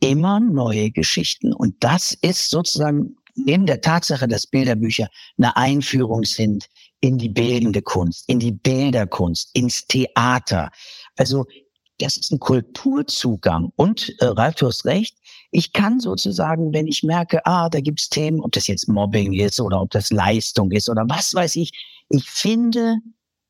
immer 0.00 0.40
neue 0.40 0.90
Geschichten. 0.90 1.52
Und 1.52 1.76
das 1.80 2.16
ist 2.22 2.50
sozusagen 2.50 3.16
neben 3.34 3.66
der 3.66 3.80
Tatsache, 3.80 4.28
dass 4.28 4.46
Bilderbücher 4.46 5.08
eine 5.38 5.56
Einführung 5.56 6.24
sind 6.24 6.68
in 7.00 7.18
die 7.18 7.28
bildende 7.28 7.82
Kunst, 7.82 8.28
in 8.28 8.38
die 8.38 8.52
Bilderkunst, 8.52 9.50
ins 9.54 9.86
Theater. 9.86 10.70
Also 11.16 11.44
das 11.98 12.16
ist 12.16 12.32
ein 12.32 12.40
Kulturzugang. 12.40 13.72
Und 13.76 14.14
äh, 14.20 14.26
Ralf, 14.26 14.56
du 14.56 14.66
hast 14.66 14.84
recht, 14.84 15.16
ich 15.50 15.72
kann 15.72 16.00
sozusagen, 16.00 16.72
wenn 16.72 16.86
ich 16.86 17.02
merke, 17.02 17.44
ah, 17.46 17.68
da 17.68 17.80
gibt's 17.80 18.08
Themen, 18.08 18.40
ob 18.40 18.52
das 18.52 18.66
jetzt 18.66 18.88
Mobbing 18.88 19.32
ist 19.32 19.60
oder 19.60 19.80
ob 19.80 19.90
das 19.90 20.10
Leistung 20.10 20.72
ist 20.72 20.88
oder 20.88 21.04
was 21.08 21.34
weiß 21.34 21.56
ich, 21.56 21.72
ich 22.08 22.28
finde, 22.28 22.96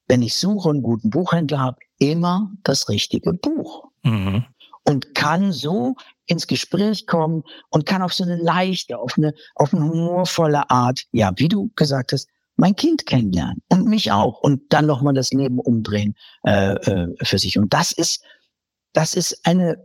wenn 0.08 0.22
ich 0.22 0.36
suche 0.36 0.70
einen 0.70 0.82
guten 0.82 1.10
Buchhändler 1.10 1.60
habe, 1.60 1.78
immer 1.98 2.50
das 2.62 2.88
richtige 2.88 3.32
Buch. 3.32 3.84
Mhm. 4.02 4.44
Und 4.84 5.14
kann 5.14 5.52
so 5.52 5.94
ins 6.26 6.46
Gespräch 6.46 7.06
kommen 7.06 7.42
und 7.70 7.86
kann 7.86 8.02
auf 8.02 8.12
so 8.12 8.24
eine 8.24 8.36
leichte, 8.36 8.98
auf 8.98 9.14
eine, 9.16 9.34
auf 9.54 9.72
eine 9.72 9.84
humorvolle 9.84 10.70
Art, 10.70 11.04
ja, 11.12 11.32
wie 11.36 11.48
du 11.48 11.70
gesagt 11.74 12.12
hast, 12.12 12.28
mein 12.56 12.76
Kind 12.76 13.06
kennenlernen 13.06 13.62
und 13.68 13.86
mich 13.86 14.12
auch 14.12 14.40
und 14.40 14.72
dann 14.72 14.86
nochmal 14.86 15.14
das 15.14 15.32
Leben 15.32 15.58
umdrehen 15.58 16.14
äh, 16.44 16.74
äh, 16.74 17.14
für 17.22 17.38
sich. 17.38 17.58
Und 17.58 17.72
das 17.72 17.92
ist, 17.92 18.22
das 18.92 19.14
ist 19.14 19.44
eine, 19.44 19.82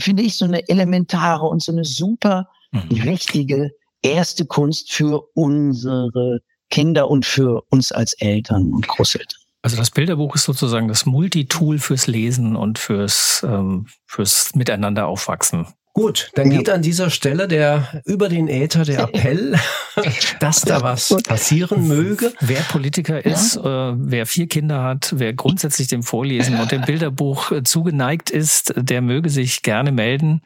finde 0.00 0.22
ich, 0.22 0.36
so 0.36 0.46
eine 0.46 0.68
elementare 0.68 1.46
und 1.46 1.62
so 1.62 1.72
eine 1.72 1.84
super 1.84 2.48
mhm. 2.72 3.04
wichtige 3.04 3.72
erste 4.02 4.46
Kunst 4.46 4.92
für 4.92 5.28
unsere 5.34 6.40
Kinder 6.70 7.10
und 7.10 7.26
für 7.26 7.62
uns 7.70 7.92
als 7.92 8.14
Eltern 8.14 8.72
und 8.72 8.86
Großeltern. 8.88 9.37
Also 9.62 9.76
das 9.76 9.90
Bilderbuch 9.90 10.36
ist 10.36 10.44
sozusagen 10.44 10.88
das 10.88 11.04
Multitool 11.04 11.78
fürs 11.78 12.06
Lesen 12.06 12.56
und 12.56 12.78
fürs, 12.78 13.44
ähm, 13.46 13.86
fürs 14.06 14.54
Miteinander 14.54 15.06
aufwachsen. 15.06 15.66
Gut, 15.98 16.30
dann 16.34 16.50
geht 16.50 16.70
an 16.70 16.80
dieser 16.80 17.10
Stelle 17.10 17.48
der 17.48 18.02
über 18.04 18.28
den 18.28 18.46
Äther 18.46 18.84
der 18.84 19.00
Appell, 19.12 19.58
dass 20.40 20.60
da 20.60 20.80
was 20.80 21.08
passieren 21.24 21.88
möge. 21.88 22.32
Wer 22.38 22.60
Politiker 22.60 23.26
ist, 23.26 23.56
ja. 23.56 23.90
äh, 23.90 23.94
wer 23.98 24.26
vier 24.26 24.46
Kinder 24.46 24.84
hat, 24.84 25.14
wer 25.16 25.32
grundsätzlich 25.32 25.88
dem 25.88 26.04
Vorlesen 26.04 26.60
und 26.60 26.70
dem 26.70 26.82
Bilderbuch 26.82 27.50
äh, 27.50 27.62
zugeneigt 27.64 28.30
ist, 28.30 28.74
der 28.76 29.02
möge 29.02 29.28
sich 29.28 29.62
gerne 29.62 29.90
melden 29.90 30.42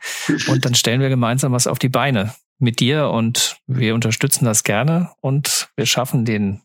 und 0.48 0.64
dann 0.64 0.74
stellen 0.74 1.02
wir 1.02 1.10
gemeinsam 1.10 1.52
was 1.52 1.66
auf 1.66 1.78
die 1.78 1.90
Beine 1.90 2.34
mit 2.58 2.80
dir 2.80 3.10
und 3.10 3.58
wir 3.66 3.94
unterstützen 3.94 4.46
das 4.46 4.64
gerne 4.64 5.10
und 5.20 5.68
wir 5.76 5.84
schaffen 5.84 6.24
den 6.24 6.62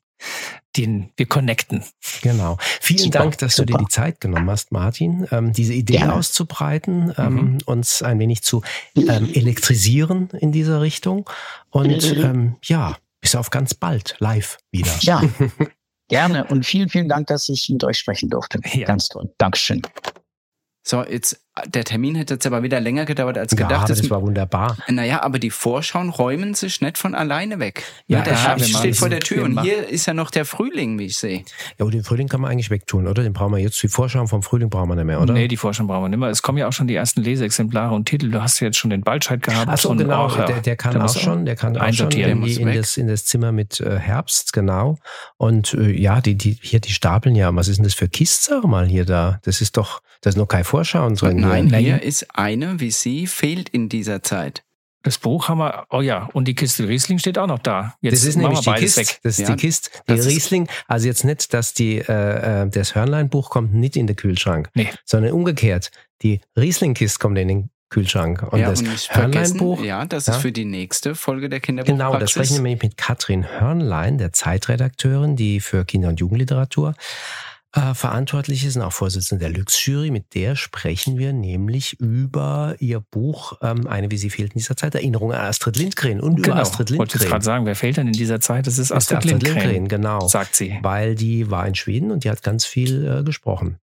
den 0.77 1.11
wir 1.17 1.25
connecten. 1.25 1.83
Genau. 2.21 2.57
Vielen 2.81 3.05
super, 3.05 3.19
Dank, 3.19 3.37
dass 3.39 3.55
super. 3.55 3.65
du 3.65 3.73
dir 3.73 3.85
die 3.85 3.91
Zeit 3.91 4.21
genommen 4.21 4.49
hast, 4.49 4.71
Martin, 4.71 5.27
ähm, 5.31 5.53
diese 5.53 5.73
Idee 5.73 5.97
Gerne. 5.97 6.13
auszubreiten, 6.13 7.13
ähm, 7.17 7.33
mhm. 7.33 7.57
uns 7.65 8.01
ein 8.01 8.19
wenig 8.19 8.43
zu 8.43 8.61
ähm, 8.95 9.29
elektrisieren 9.33 10.29
in 10.39 10.51
dieser 10.51 10.81
Richtung. 10.81 11.29
Und 11.69 12.15
mhm. 12.15 12.23
ähm, 12.23 12.55
ja, 12.63 12.97
bis 13.21 13.35
auf 13.35 13.49
ganz 13.49 13.73
bald 13.73 14.15
live 14.19 14.57
wieder. 14.71 14.93
Ja. 15.01 15.21
Gerne 16.09 16.45
und 16.45 16.65
vielen, 16.65 16.87
vielen 16.87 17.09
Dank, 17.09 17.27
dass 17.27 17.49
ich 17.49 17.67
mit 17.69 17.83
euch 17.83 17.97
sprechen 17.97 18.29
durfte. 18.29 18.61
Ja. 18.71 18.87
Ganz 18.87 19.09
toll. 19.09 19.33
Dankeschön. 19.37 19.81
So, 20.83 21.03
jetzt, 21.03 21.45
der 21.67 21.83
Termin 21.83 22.15
hätte 22.15 22.35
jetzt 22.35 22.45
aber 22.45 22.63
wieder 22.63 22.79
länger 22.79 23.05
gedauert 23.05 23.37
als 23.37 23.55
gedacht. 23.55 23.71
Ja, 23.71 23.77
aber 23.77 23.87
das 23.87 24.09
war 24.09 24.21
wunderbar. 24.21 24.77
Naja, 24.87 25.23
aber 25.23 25.39
die 25.39 25.49
Vorschauen 25.49 26.09
räumen 26.09 26.53
sich 26.53 26.81
nicht 26.81 26.97
von 26.97 27.15
alleine 27.15 27.59
weg. 27.59 27.83
Ja, 28.07 28.21
der 28.21 28.41
Herbst 28.41 28.69
steht 28.69 28.97
vor 28.97 29.09
der 29.09 29.19
Tür 29.19 29.45
und 29.45 29.61
hier 29.61 29.87
ist 29.87 30.05
ja 30.05 30.13
noch 30.13 30.31
der 30.31 30.45
Frühling, 30.45 30.99
wie 30.99 31.05
ich 31.05 31.17
sehe. 31.17 31.43
Ja, 31.77 31.85
und 31.85 31.93
den 31.93 32.03
Frühling 32.03 32.27
kann 32.27 32.41
man 32.41 32.51
eigentlich 32.51 32.69
wegtun, 32.69 33.07
oder? 33.07 33.23
Den 33.23 33.33
brauchen 33.33 33.53
wir 33.53 33.59
jetzt. 33.59 33.81
Die 33.81 33.87
Vorschauen 33.87 34.27
vom 34.27 34.43
Frühling 34.43 34.69
brauchen 34.69 34.89
wir 34.89 34.95
nicht 34.95 35.05
mehr, 35.05 35.21
oder? 35.21 35.33
Nee, 35.33 35.47
die 35.47 35.57
Vorschauen 35.57 35.87
brauchen 35.87 36.03
wir 36.03 36.09
nicht 36.09 36.19
mehr. 36.19 36.29
Es 36.29 36.41
kommen 36.41 36.57
ja 36.57 36.67
auch 36.67 36.73
schon 36.73 36.87
die 36.87 36.95
ersten 36.95 37.21
Leseexemplare 37.21 37.93
und 37.93 38.05
Titel. 38.05 38.29
Du 38.31 38.41
hast 38.41 38.59
ja 38.59 38.67
jetzt 38.67 38.77
schon 38.77 38.89
den 38.89 39.01
Baldscheid 39.01 39.41
gehabt. 39.41 39.67
Ach 39.69 39.77
so, 39.77 39.95
genau. 39.95 40.25
Auch, 40.25 40.45
der, 40.45 40.61
der 40.61 40.75
kann 40.75 40.99
auch 41.01 41.17
schon. 41.17 41.45
Der 41.45 41.55
kann 41.55 41.77
auch 41.77 41.93
schon 41.93 42.11
irgendwie 42.11 42.55
in 42.55 42.73
das, 42.73 42.97
in 42.97 43.07
das 43.07 43.25
Zimmer 43.25 43.51
mit 43.51 43.79
äh, 43.79 43.97
Herbst, 43.97 44.53
genau. 44.53 44.97
Und 45.37 45.73
äh, 45.73 45.91
ja, 45.91 46.21
die, 46.21 46.35
die, 46.35 46.57
hier, 46.61 46.79
die 46.79 46.91
stapeln 46.91 47.35
ja. 47.35 47.53
Was 47.55 47.67
ist 47.67 47.77
denn 47.77 47.83
das 47.83 47.93
für 47.93 48.07
Kist, 48.07 48.43
sag 48.43 48.63
mal, 48.65 48.85
hier 48.85 49.05
da? 49.05 49.39
Das 49.43 49.61
ist 49.61 49.77
doch, 49.77 50.01
das 50.21 50.35
ist 50.35 50.37
noch 50.37 50.47
keine 50.47 50.63
Vorschauen 50.63 51.15
drin. 51.15 51.46
Nein, 51.47 51.67
Nein, 51.67 51.83
hier 51.83 52.01
ist 52.01 52.35
eine 52.35 52.79
wie 52.79 52.91
sie, 52.91 53.27
fehlt 53.27 53.69
in 53.69 53.89
dieser 53.89 54.23
Zeit. 54.23 54.63
Das 55.03 55.19
Buch 55.19 55.47
haben 55.47 55.59
wir, 55.59 55.85
oh 55.89 56.01
ja, 56.01 56.29
und 56.33 56.49
die 56.49 56.55
Kiste 56.55 56.87
Riesling 56.87 57.17
steht 57.19 57.37
auch 57.37 57.47
noch 57.47 57.59
da. 57.59 57.95
Jetzt 58.01 58.15
das 58.15 58.23
ist 58.25 58.35
nämlich 58.35 58.59
die 58.59 58.73
Kiste. 58.73 59.01
Weg. 59.01 59.19
Das 59.23 59.39
ist 59.39 59.47
ja, 59.47 59.55
die 59.55 59.61
Kiste. 59.61 59.89
Die 60.09 60.13
Riesling, 60.13 60.67
also 60.87 61.07
jetzt 61.07 61.23
nicht, 61.23 61.53
dass 61.53 61.73
die, 61.73 61.99
äh, 61.99 62.63
äh 62.63 62.69
das 62.69 62.93
Hörnlein-Buch 62.93 63.49
kommt 63.49 63.73
nicht 63.73 63.95
in 63.95 64.07
den 64.07 64.15
Kühlschrank, 64.15 64.69
nee. 64.73 64.89
sondern 65.05 65.31
umgekehrt. 65.31 65.91
Die 66.23 66.41
Riesling-Kiste 66.57 67.19
kommt 67.19 67.37
in 67.37 67.47
den 67.47 67.69
Kühlschrank. 67.89 68.43
Und 68.51 68.59
ja, 68.59 68.69
das 68.69 68.81
und 68.81 68.89
Hörnlein-Buch. 68.89 69.81
Ja, 69.81 70.03
das 70.03 70.25
ja. 70.25 70.33
ist 70.33 70.41
für 70.41 70.51
die 70.51 70.65
nächste 70.65 71.15
Folge 71.15 71.47
der 71.47 71.61
Kinderbuchpraxis. 71.61 72.05
Genau, 72.05 72.19
das 72.19 72.31
sprechen 72.31 72.55
wir 72.55 72.63
nämlich 72.63 72.83
mit 72.83 72.97
Katrin 72.97 73.47
Hörnlein, 73.47 74.17
der 74.17 74.33
Zeitredakteurin, 74.33 75.37
die 75.37 75.61
für 75.61 75.85
Kinder- 75.85 76.09
und 76.09 76.19
Jugendliteratur 76.19 76.95
äh, 77.77 77.93
verantwortlich 77.93 78.65
ist 78.65 78.75
und 78.75 78.81
auch 78.81 78.93
Vorsitzende 78.93 79.45
der 79.45 79.57
Lux-Jury. 79.57 80.11
Mit 80.11 80.33
der 80.33 80.55
sprechen 80.55 81.17
wir 81.17 81.33
nämlich 81.33 81.99
über 81.99 82.75
ihr 82.79 82.99
Buch 82.99 83.53
ähm, 83.61 83.87
Eine 83.87 84.11
wie 84.11 84.17
sie 84.17 84.29
fehlt 84.29 84.53
in 84.53 84.59
dieser 84.59 84.75
Zeit, 84.75 84.95
Erinnerung 84.95 85.31
an 85.31 85.41
Astrid 85.41 85.77
Lindgren 85.77 86.19
und 86.19 86.37
genau. 86.37 86.47
über 86.47 86.55
Astrid 86.57 86.89
Lindgren. 86.89 86.99
Wollte 86.99 87.19
jetzt 87.19 87.27
gerade 87.27 87.45
sagen, 87.45 87.65
wer 87.65 87.75
fehlt 87.75 87.97
denn 87.97 88.07
in 88.07 88.13
dieser 88.13 88.39
Zeit? 88.39 88.67
Das 88.67 88.77
ist 88.77 88.91
Astrid, 88.91 89.19
Astrid 89.19 89.43
Lindgren. 89.43 89.69
Lindgren. 89.69 89.87
genau. 89.87 90.27
Sagt 90.27 90.55
sie. 90.55 90.77
Weil 90.81 91.15
die 91.15 91.51
war 91.51 91.67
in 91.67 91.75
Schweden 91.75 92.11
und 92.11 92.23
die 92.23 92.29
hat 92.29 92.43
ganz 92.43 92.65
viel 92.65 93.05
äh, 93.05 93.23
gesprochen. 93.23 93.77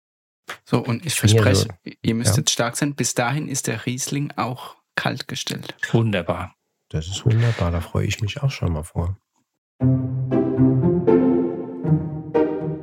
So, 0.64 0.78
und 0.78 1.06
ich 1.06 1.14
verspreche, 1.14 1.54
so, 1.54 1.92
ihr 2.02 2.14
müsst 2.14 2.32
ja. 2.32 2.38
jetzt 2.38 2.50
stark 2.50 2.76
sein. 2.76 2.94
Bis 2.94 3.14
dahin 3.14 3.48
ist 3.48 3.66
der 3.66 3.86
Riesling 3.86 4.32
auch 4.36 4.76
kalt 4.96 5.28
gestellt. 5.28 5.74
Wunderbar. 5.92 6.54
Das 6.90 7.08
ist 7.08 7.24
wunderbar, 7.24 7.70
da 7.70 7.80
freue 7.80 8.06
ich 8.06 8.20
mich 8.20 8.42
auch 8.42 8.50
schon 8.50 8.72
mal 8.72 8.84
vor. 8.84 9.16